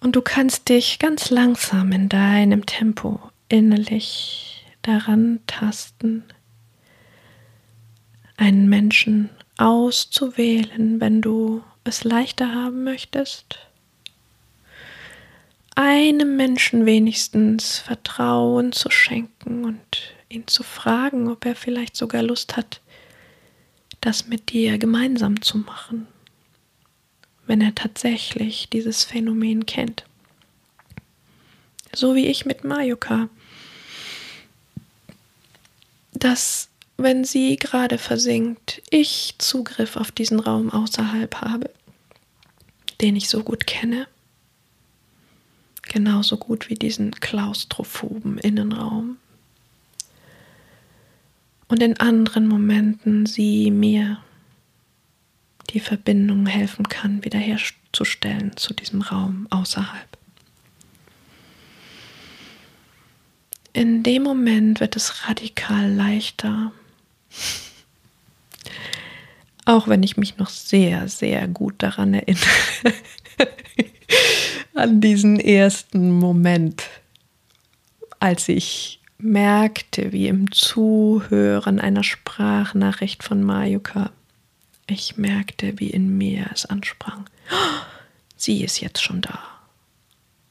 Und 0.00 0.16
du 0.16 0.22
kannst 0.22 0.68
dich 0.68 0.98
ganz 0.98 1.30
langsam 1.30 1.92
in 1.92 2.08
deinem 2.08 2.66
Tempo 2.66 3.20
innerlich 3.48 4.66
daran 4.82 5.40
tasten, 5.46 6.24
einen 8.36 8.68
Menschen 8.68 9.30
auszuwählen, 9.56 11.00
wenn 11.00 11.22
du 11.22 11.62
es 11.84 12.04
leichter 12.04 12.54
haben 12.54 12.84
möchtest. 12.84 13.58
Einem 15.74 16.36
Menschen 16.36 16.86
wenigstens 16.86 17.78
Vertrauen 17.78 18.72
zu 18.72 18.90
schenken 18.90 19.64
und 19.64 20.14
ihn 20.28 20.46
zu 20.46 20.62
fragen, 20.62 21.28
ob 21.28 21.44
er 21.44 21.56
vielleicht 21.56 21.96
sogar 21.96 22.22
Lust 22.22 22.56
hat, 22.56 22.80
das 24.00 24.28
mit 24.28 24.52
dir 24.52 24.78
gemeinsam 24.78 25.42
zu 25.42 25.58
machen 25.58 26.06
wenn 27.46 27.60
er 27.60 27.74
tatsächlich 27.74 28.68
dieses 28.70 29.04
Phänomen 29.04 29.66
kennt. 29.66 30.04
So 31.94 32.14
wie 32.14 32.26
ich 32.26 32.44
mit 32.44 32.64
Mayuka. 32.64 33.28
Dass, 36.12 36.68
wenn 36.96 37.24
sie 37.24 37.56
gerade 37.56 37.98
versinkt, 37.98 38.82
ich 38.90 39.34
Zugriff 39.38 39.96
auf 39.96 40.10
diesen 40.10 40.40
Raum 40.40 40.70
außerhalb 40.70 41.36
habe, 41.36 41.70
den 43.00 43.16
ich 43.16 43.28
so 43.28 43.42
gut 43.42 43.66
kenne, 43.66 44.06
genauso 45.94 46.36
gut 46.36 46.68
wie 46.68 46.74
diesen 46.74 47.12
klaustrophoben 47.12 48.38
Innenraum. 48.38 49.16
Und 51.68 51.82
in 51.82 52.00
anderen 52.00 52.48
Momenten 52.48 53.26
sie 53.26 53.70
mir 53.70 54.18
die 55.70 55.78
Verbindung 55.78 56.46
helfen 56.46 56.88
kann, 56.88 57.24
wiederherzustellen 57.24 58.56
zu 58.56 58.74
diesem 58.74 59.02
Raum 59.02 59.46
außerhalb. 59.50 60.18
In 63.72 64.02
dem 64.02 64.24
Moment 64.24 64.80
wird 64.80 64.96
es 64.96 65.28
radikal 65.28 65.92
leichter, 65.92 66.72
auch 69.64 69.86
wenn 69.86 70.02
ich 70.02 70.16
mich 70.16 70.38
noch 70.38 70.48
sehr, 70.48 71.06
sehr 71.06 71.46
gut 71.46 71.74
daran 71.78 72.14
erinnere, 72.14 72.44
an 74.74 75.00
diesen 75.00 75.40
ersten 75.40 76.10
Moment, 76.10 76.84
als 78.20 78.48
ich 78.48 79.00
merkte, 79.18 80.12
wie 80.12 80.28
im 80.28 80.50
Zuhören 80.52 81.80
einer 81.80 82.04
Sprachnachricht 82.04 83.22
von 83.22 83.42
Mayuka 83.42 84.10
ich 84.86 85.16
merkte, 85.16 85.78
wie 85.78 85.90
in 85.90 86.18
mir 86.18 86.50
es 86.52 86.66
ansprang. 86.66 87.28
Sie 88.36 88.62
ist 88.62 88.80
jetzt 88.80 89.02
schon 89.02 89.22
da. 89.22 89.38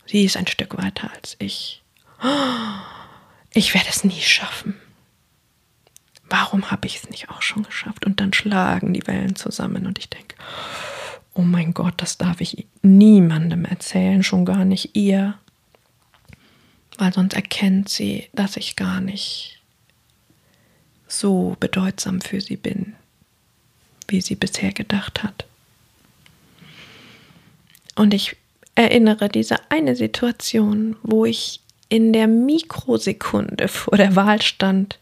Sie 0.08 0.24
ist 0.24 0.38
ein 0.38 0.48
Stück 0.48 0.78
weiter 0.78 1.12
als 1.14 1.36
ich. 1.40 1.82
Ich 3.56 3.76
werde 3.76 3.88
es 3.88 4.04
nie 4.04 4.20
schaffen. 4.20 4.74
Warum 6.28 6.72
habe 6.72 6.88
ich 6.88 6.96
es 6.96 7.10
nicht 7.12 7.30
auch 7.30 7.44
schon 7.44 7.62
geschafft? 7.62 8.04
Und 8.04 8.20
dann 8.20 8.34
schlagen 8.34 8.94
die 8.94 9.06
Wellen 9.06 9.36
zusammen 9.36 9.86
und 9.86 10.00
ich 10.00 10.10
denke, 10.10 10.36
oh 11.34 11.42
mein 11.42 11.74
Gott, 11.74 11.96
das 11.98 12.18
darf 12.18 12.42
ich 12.42 12.68
niemandem 12.82 13.66
erzählen, 13.66 14.24
schon 14.24 14.46
gar 14.46 14.66
nicht 14.66 14.96
ihr. 14.96 15.38
Weil 16.98 17.14
sonst 17.14 17.34
erkennt 17.34 17.90
sie, 17.90 18.30
dass 18.34 18.56
ich 18.58 18.76
gar 18.76 19.02
nicht 19.02 19.62
so 21.08 21.56
bedeutsam 21.60 22.22
für 22.22 22.42
sie 22.42 22.58
bin, 22.58 22.96
wie 24.08 24.22
sie 24.22 24.36
bisher 24.36 24.72
gedacht 24.72 25.24
hat. 25.24 25.46
Und 27.96 28.14
ich 28.14 28.36
erinnere 28.76 29.30
diese 29.30 29.58
eine 29.70 29.96
Situation, 29.96 30.96
wo 31.04 31.26
ich 31.26 31.62
in 31.90 32.14
der 32.14 32.28
Mikrosekunde 32.28 33.68
vor 33.68 33.98
der 33.98 34.16
Wahl 34.16 34.42
stand, 34.42 35.00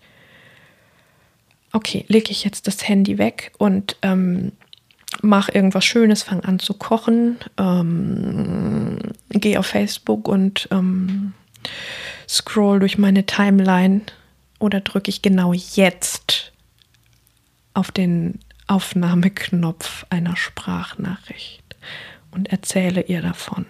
okay, 1.74 2.06
lege 2.08 2.32
ich 2.32 2.44
jetzt 2.44 2.68
das 2.68 2.88
Handy 2.88 3.18
weg 3.18 3.52
und 3.58 3.96
ähm, 4.02 4.52
mache 5.22 5.52
irgendwas 5.52 5.86
Schönes, 5.86 6.24
fange 6.24 6.44
an 6.44 6.60
zu 6.60 6.74
kochen, 6.74 7.38
ähm, 7.58 8.98
gehe 9.30 9.60
auf 9.60 9.68
Facebook 9.68 10.28
und 10.28 10.68
ähm, 10.72 11.34
scroll 12.28 12.80
durch 12.80 12.98
meine 12.98 13.26
Timeline 13.26 14.02
oder 14.60 14.82
drücke 14.82 15.10
ich 15.10 15.22
genau 15.22 15.54
jetzt 15.54 16.52
auf 17.74 17.92
den 17.92 18.40
Aufnahmeknopf 18.68 20.06
einer 20.10 20.38
Sprachnachricht 20.38 21.64
und 22.32 22.50
erzähle 22.50 23.02
ihr 23.02 23.22
davon. 23.22 23.66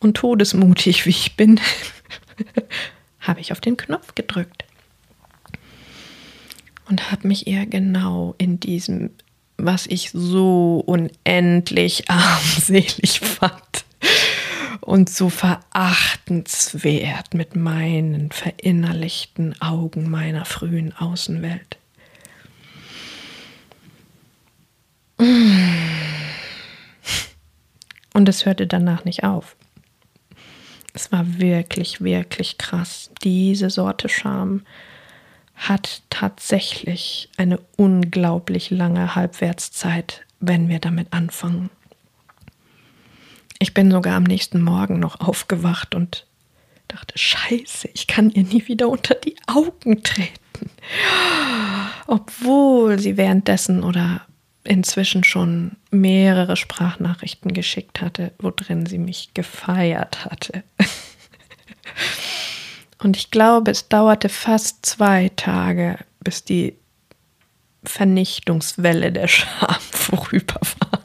Und 0.00 0.16
todesmutig 0.16 1.06
wie 1.06 1.10
ich 1.10 1.36
bin, 1.36 1.60
habe 3.20 3.40
ich 3.40 3.52
auf 3.52 3.60
den 3.60 3.76
Knopf 3.76 4.14
gedrückt 4.14 4.67
und 6.88 7.10
habe 7.10 7.26
mich 7.28 7.46
ihr 7.46 7.66
genau 7.66 8.34
in 8.38 8.58
diesem, 8.60 9.10
was 9.56 9.86
ich 9.86 10.10
so 10.12 10.82
unendlich 10.86 12.10
armselig 12.10 13.20
fand 13.20 13.84
und 14.80 15.10
so 15.10 15.28
verachtenswert 15.28 17.34
mit 17.34 17.56
meinen 17.56 18.32
verinnerlichten 18.32 19.60
Augen 19.60 20.08
meiner 20.08 20.44
frühen 20.44 20.96
Außenwelt. 20.96 21.78
Und 28.14 28.28
es 28.28 28.46
hörte 28.46 28.66
danach 28.66 29.04
nicht 29.04 29.24
auf. 29.24 29.56
Es 30.94 31.12
war 31.12 31.38
wirklich, 31.38 32.00
wirklich 32.00 32.58
krass. 32.58 33.10
Diese 33.22 33.70
Sorte 33.70 34.08
Scham 34.08 34.62
hat 35.58 36.02
tatsächlich 36.08 37.28
eine 37.36 37.58
unglaublich 37.76 38.70
lange 38.70 39.14
Halbwertszeit, 39.14 40.24
wenn 40.40 40.68
wir 40.68 40.78
damit 40.78 41.12
anfangen. 41.12 41.68
Ich 43.58 43.74
bin 43.74 43.90
sogar 43.90 44.14
am 44.14 44.22
nächsten 44.22 44.62
Morgen 44.62 45.00
noch 45.00 45.20
aufgewacht 45.20 45.94
und 45.94 46.26
dachte, 46.86 47.18
scheiße, 47.18 47.90
ich 47.92 48.06
kann 48.06 48.30
ihr 48.30 48.44
nie 48.44 48.66
wieder 48.68 48.88
unter 48.88 49.14
die 49.14 49.36
Augen 49.46 50.02
treten. 50.04 50.70
Obwohl 52.06 52.98
sie 52.98 53.16
währenddessen 53.16 53.82
oder 53.82 54.22
inzwischen 54.64 55.24
schon 55.24 55.72
mehrere 55.90 56.56
Sprachnachrichten 56.56 57.52
geschickt 57.52 58.00
hatte, 58.00 58.32
worin 58.38 58.86
sie 58.86 58.98
mich 58.98 59.34
gefeiert 59.34 60.24
hatte. 60.24 60.62
Und 63.02 63.16
ich 63.16 63.30
glaube, 63.30 63.70
es 63.70 63.88
dauerte 63.88 64.28
fast 64.28 64.84
zwei 64.84 65.30
Tage, 65.36 65.98
bis 66.20 66.44
die 66.44 66.74
Vernichtungswelle 67.84 69.12
der 69.12 69.28
Scham 69.28 69.76
vorüber 69.90 70.60
war. 70.80 71.00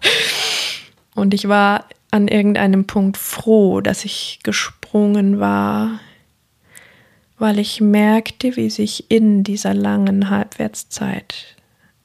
Und 1.16 1.34
ich 1.34 1.48
war 1.48 1.86
an 2.12 2.28
irgendeinem 2.28 2.86
Punkt 2.86 3.18
froh, 3.18 3.82
dass 3.82 4.06
ich 4.06 4.39
gesprungen 4.44 5.39
war, 5.39 6.00
weil 7.38 7.60
ich 7.60 7.82
merkte, 7.82 8.56
wie 8.56 8.70
sich 8.70 9.10
in 9.12 9.44
dieser 9.44 9.74
langen 9.74 10.30
Halbwertszeit 10.30 11.56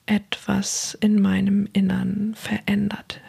etwas 0.05 0.97
in 0.99 1.21
meinem 1.21 1.67
Innern 1.73 2.35
veränderte. 2.35 3.19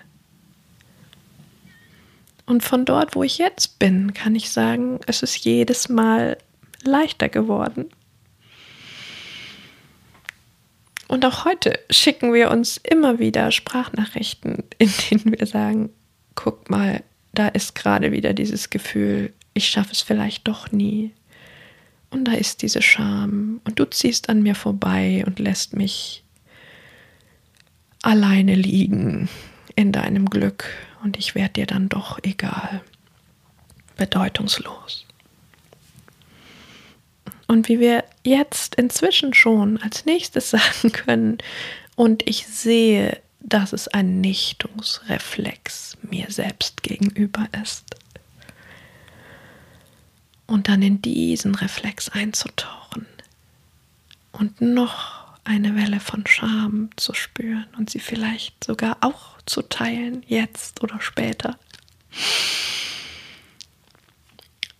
Und 2.47 2.65
von 2.65 2.85
dort, 2.85 3.15
wo 3.15 3.23
ich 3.23 3.39
jetzt 3.39 3.79
bin, 3.79 4.13
kann 4.13 4.35
ich 4.35 4.51
sagen, 4.51 4.99
es 5.07 5.23
ist 5.23 5.37
jedes 5.45 5.89
Mal 5.89 6.37
leichter 6.85 7.28
geworden. 7.28 7.91
Und 11.09 11.24
auch 11.24 11.45
heute 11.45 11.78
schicken 11.91 12.33
wir 12.33 12.51
uns 12.51 12.76
immer 12.76 13.18
wieder 13.18 13.51
Sprachnachrichten, 13.51 14.62
in 14.78 14.93
denen 15.11 15.39
wir 15.39 15.47
sagen, 15.47 15.91
guck 16.35 16.70
mal, 16.70 17.03
da 17.33 17.49
ist 17.49 17.74
gerade 17.74 18.12
wieder 18.12 18.33
dieses 18.33 18.70
Gefühl, 18.70 19.33
ich 19.55 19.68
schaffe 19.68 19.93
es 19.93 20.03
vielleicht 20.03 20.47
doch 20.47 20.70
nie. 20.70 21.12
Und 22.11 22.24
da 22.26 22.33
ist 22.33 22.62
diese 22.62 22.83
Scham. 22.83 23.61
Und 23.64 23.78
du 23.78 23.85
ziehst 23.85 24.28
an 24.28 24.43
mir 24.43 24.55
vorbei 24.55 25.24
und 25.26 25.39
lässt 25.39 25.74
mich 25.74 26.24
alleine 28.03 28.55
liegen 28.55 29.28
in 29.76 29.93
deinem 29.93 30.31
Glück. 30.31 30.64
Und 31.03 31.18
ich 31.18 31.35
werde 31.35 31.55
dir 31.55 31.66
dann 31.66 31.89
doch 31.89 32.18
egal. 32.22 32.83
Bedeutungslos. 33.97 35.07
Und 37.51 37.68
wie 37.68 37.80
wir 37.80 38.05
jetzt 38.22 38.76
inzwischen 38.76 39.34
schon 39.34 39.82
als 39.82 40.07
nächstes 40.07 40.51
sagen 40.53 40.92
können, 40.92 41.38
und 41.96 42.22
ich 42.28 42.46
sehe, 42.46 43.20
dass 43.40 43.72
es 43.72 43.88
ein 43.88 44.20
Nichtungsreflex 44.20 45.96
mir 46.01 46.26
selbst 46.28 46.84
gegenüber 46.84 47.48
ist. 47.61 47.86
Und 50.46 50.68
dann 50.68 50.80
in 50.80 51.03
diesen 51.03 51.57
Reflex 51.57 52.09
einzutauchen 52.09 53.07
und 54.30 54.61
noch 54.61 55.24
eine 55.42 55.74
Welle 55.74 55.98
von 55.98 56.24
Scham 56.28 56.90
zu 56.94 57.14
spüren 57.14 57.66
und 57.76 57.90
sie 57.90 57.98
vielleicht 57.98 58.62
sogar 58.62 58.98
auch 59.01 59.38
zu 59.46 59.62
teilen, 59.62 60.22
jetzt 60.28 60.84
oder 60.84 61.01
später 61.01 61.59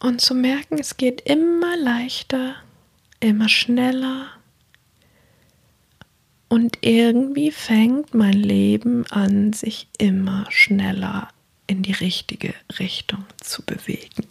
und 0.01 0.21
zu 0.21 0.35
merken, 0.35 0.79
es 0.79 0.97
geht 0.97 1.21
immer 1.23 1.77
leichter, 1.77 2.57
immer 3.21 3.49
schneller 3.49 4.31
und 6.51 6.79
irgendwie 6.81 7.53
fängt 7.53 8.13
mein 8.13 8.33
Leben 8.33 9.07
an, 9.07 9.53
sich 9.53 9.87
immer 9.99 10.47
schneller 10.51 11.29
in 11.69 11.85
die 11.85 11.93
richtige 11.93 12.53
Richtung 12.81 13.25
zu 13.41 13.63
bewegen. 13.63 14.27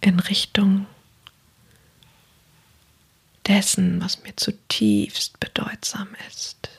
In 0.00 0.18
Richtung 0.18 0.86
dessen, 3.46 4.00
was 4.00 4.22
mir 4.22 4.34
zutiefst 4.34 5.38
bedeutsam 5.40 6.08
ist. 6.30 6.70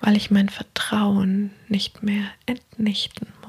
Weil 0.00 0.16
ich 0.16 0.32
mein 0.32 0.48
Vertrauen 0.48 1.52
nicht 1.68 2.02
mehr 2.02 2.26
entnichten 2.46 3.28
muss. 3.42 3.43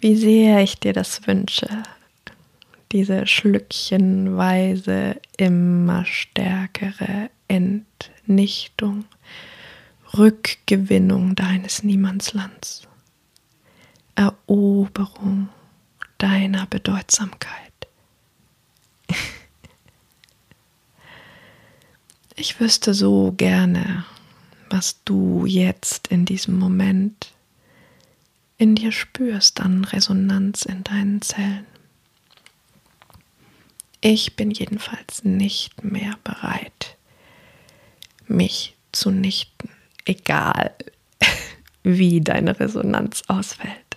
Wie 0.00 0.16
sehr 0.16 0.62
ich 0.62 0.80
dir 0.80 0.92
das 0.92 1.26
wünsche, 1.26 1.68
diese 2.92 3.26
schlückchenweise 3.26 5.20
immer 5.36 6.04
stärkere 6.06 7.30
Entnichtung, 7.48 9.04
Rückgewinnung 10.16 11.36
deines 11.36 11.82
Niemandslands, 11.82 12.88
Eroberung 14.14 15.50
deiner 16.18 16.66
Bedeutsamkeit. 16.66 17.70
Ich 22.36 22.58
wüsste 22.58 22.94
so 22.94 23.34
gerne, 23.36 24.04
was 24.70 25.04
du 25.04 25.44
jetzt 25.44 26.08
in 26.08 26.24
diesem 26.24 26.58
Moment 26.58 27.34
in 28.60 28.74
dir 28.74 28.92
spürst 28.92 29.58
an 29.62 29.84
Resonanz 29.84 30.66
in 30.66 30.84
deinen 30.84 31.22
Zellen. 31.22 31.66
Ich 34.02 34.36
bin 34.36 34.50
jedenfalls 34.50 35.24
nicht 35.24 35.82
mehr 35.82 36.18
bereit, 36.24 36.98
mich 38.26 38.76
zu 38.92 39.10
nichten, 39.10 39.70
egal 40.04 40.74
wie 41.82 42.20
deine 42.20 42.60
Resonanz 42.60 43.22
ausfällt. 43.28 43.96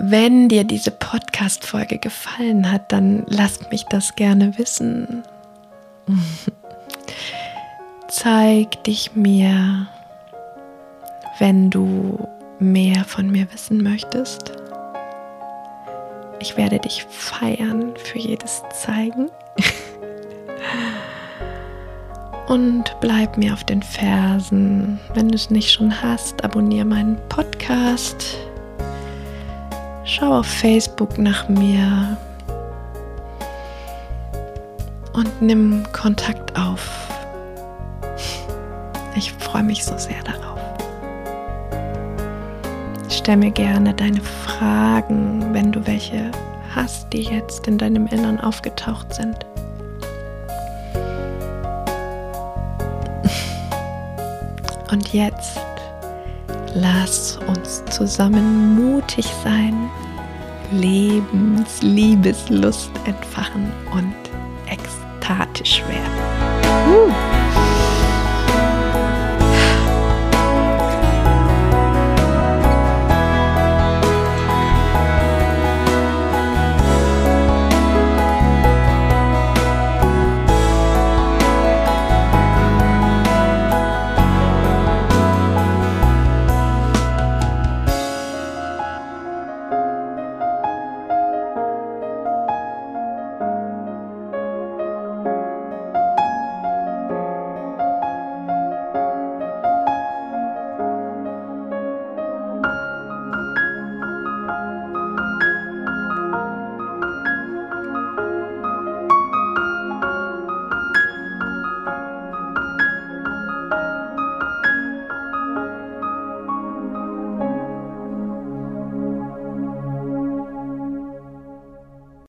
Wenn 0.00 0.48
dir 0.48 0.64
diese 0.64 0.90
Podcast-Folge 0.90 1.98
gefallen 1.98 2.68
hat, 2.68 2.90
dann 2.90 3.24
lasst 3.28 3.70
mich 3.70 3.84
das 3.84 4.16
gerne 4.16 4.58
wissen. 4.58 5.22
Zeig 8.08 8.82
dich 8.82 9.14
mir, 9.14 9.86
wenn 11.40 11.70
du 11.70 12.28
mehr 12.58 13.04
von 13.04 13.30
mir 13.30 13.46
wissen 13.52 13.82
möchtest. 13.82 14.52
Ich 16.38 16.56
werde 16.56 16.78
dich 16.78 17.04
feiern 17.08 17.94
für 17.96 18.18
jedes 18.18 18.62
Zeigen. 18.72 19.28
Und 22.46 22.94
bleib 23.00 23.36
mir 23.38 23.54
auf 23.54 23.64
den 23.64 23.82
Fersen. 23.82 25.00
Wenn 25.14 25.28
du 25.28 25.34
es 25.34 25.50
nicht 25.50 25.72
schon 25.72 26.02
hast, 26.02 26.44
abonniere 26.44 26.84
meinen 26.84 27.16
Podcast. 27.28 28.36
Schau 30.04 30.40
auf 30.40 30.46
Facebook 30.46 31.16
nach 31.18 31.48
mir 31.48 32.18
und 35.12 35.40
nimm 35.40 35.84
Kontakt 35.92 36.58
auf. 36.58 36.90
Ich 39.14 39.32
freue 39.34 39.62
mich 39.62 39.84
so 39.84 39.96
sehr 39.96 40.20
darauf. 40.24 40.49
Stell 43.30 43.38
mir 43.38 43.52
gerne 43.52 43.94
deine 43.94 44.20
Fragen, 44.20 45.54
wenn 45.54 45.70
du 45.70 45.86
welche 45.86 46.32
hast, 46.74 47.12
die 47.12 47.22
jetzt 47.22 47.68
in 47.68 47.78
deinem 47.78 48.08
Innern 48.08 48.40
aufgetaucht 48.40 49.14
sind. 49.14 49.36
Und 54.90 55.12
jetzt 55.12 55.60
lass 56.74 57.38
uns 57.46 57.84
zusammen 57.84 58.74
mutig 58.74 59.26
sein, 59.44 59.88
Lebens, 60.72 61.82
Liebeslust 61.82 62.90
entfachen 63.04 63.72
und 63.92 64.12
ekstatisch 64.68 65.84
werden. 65.86 67.29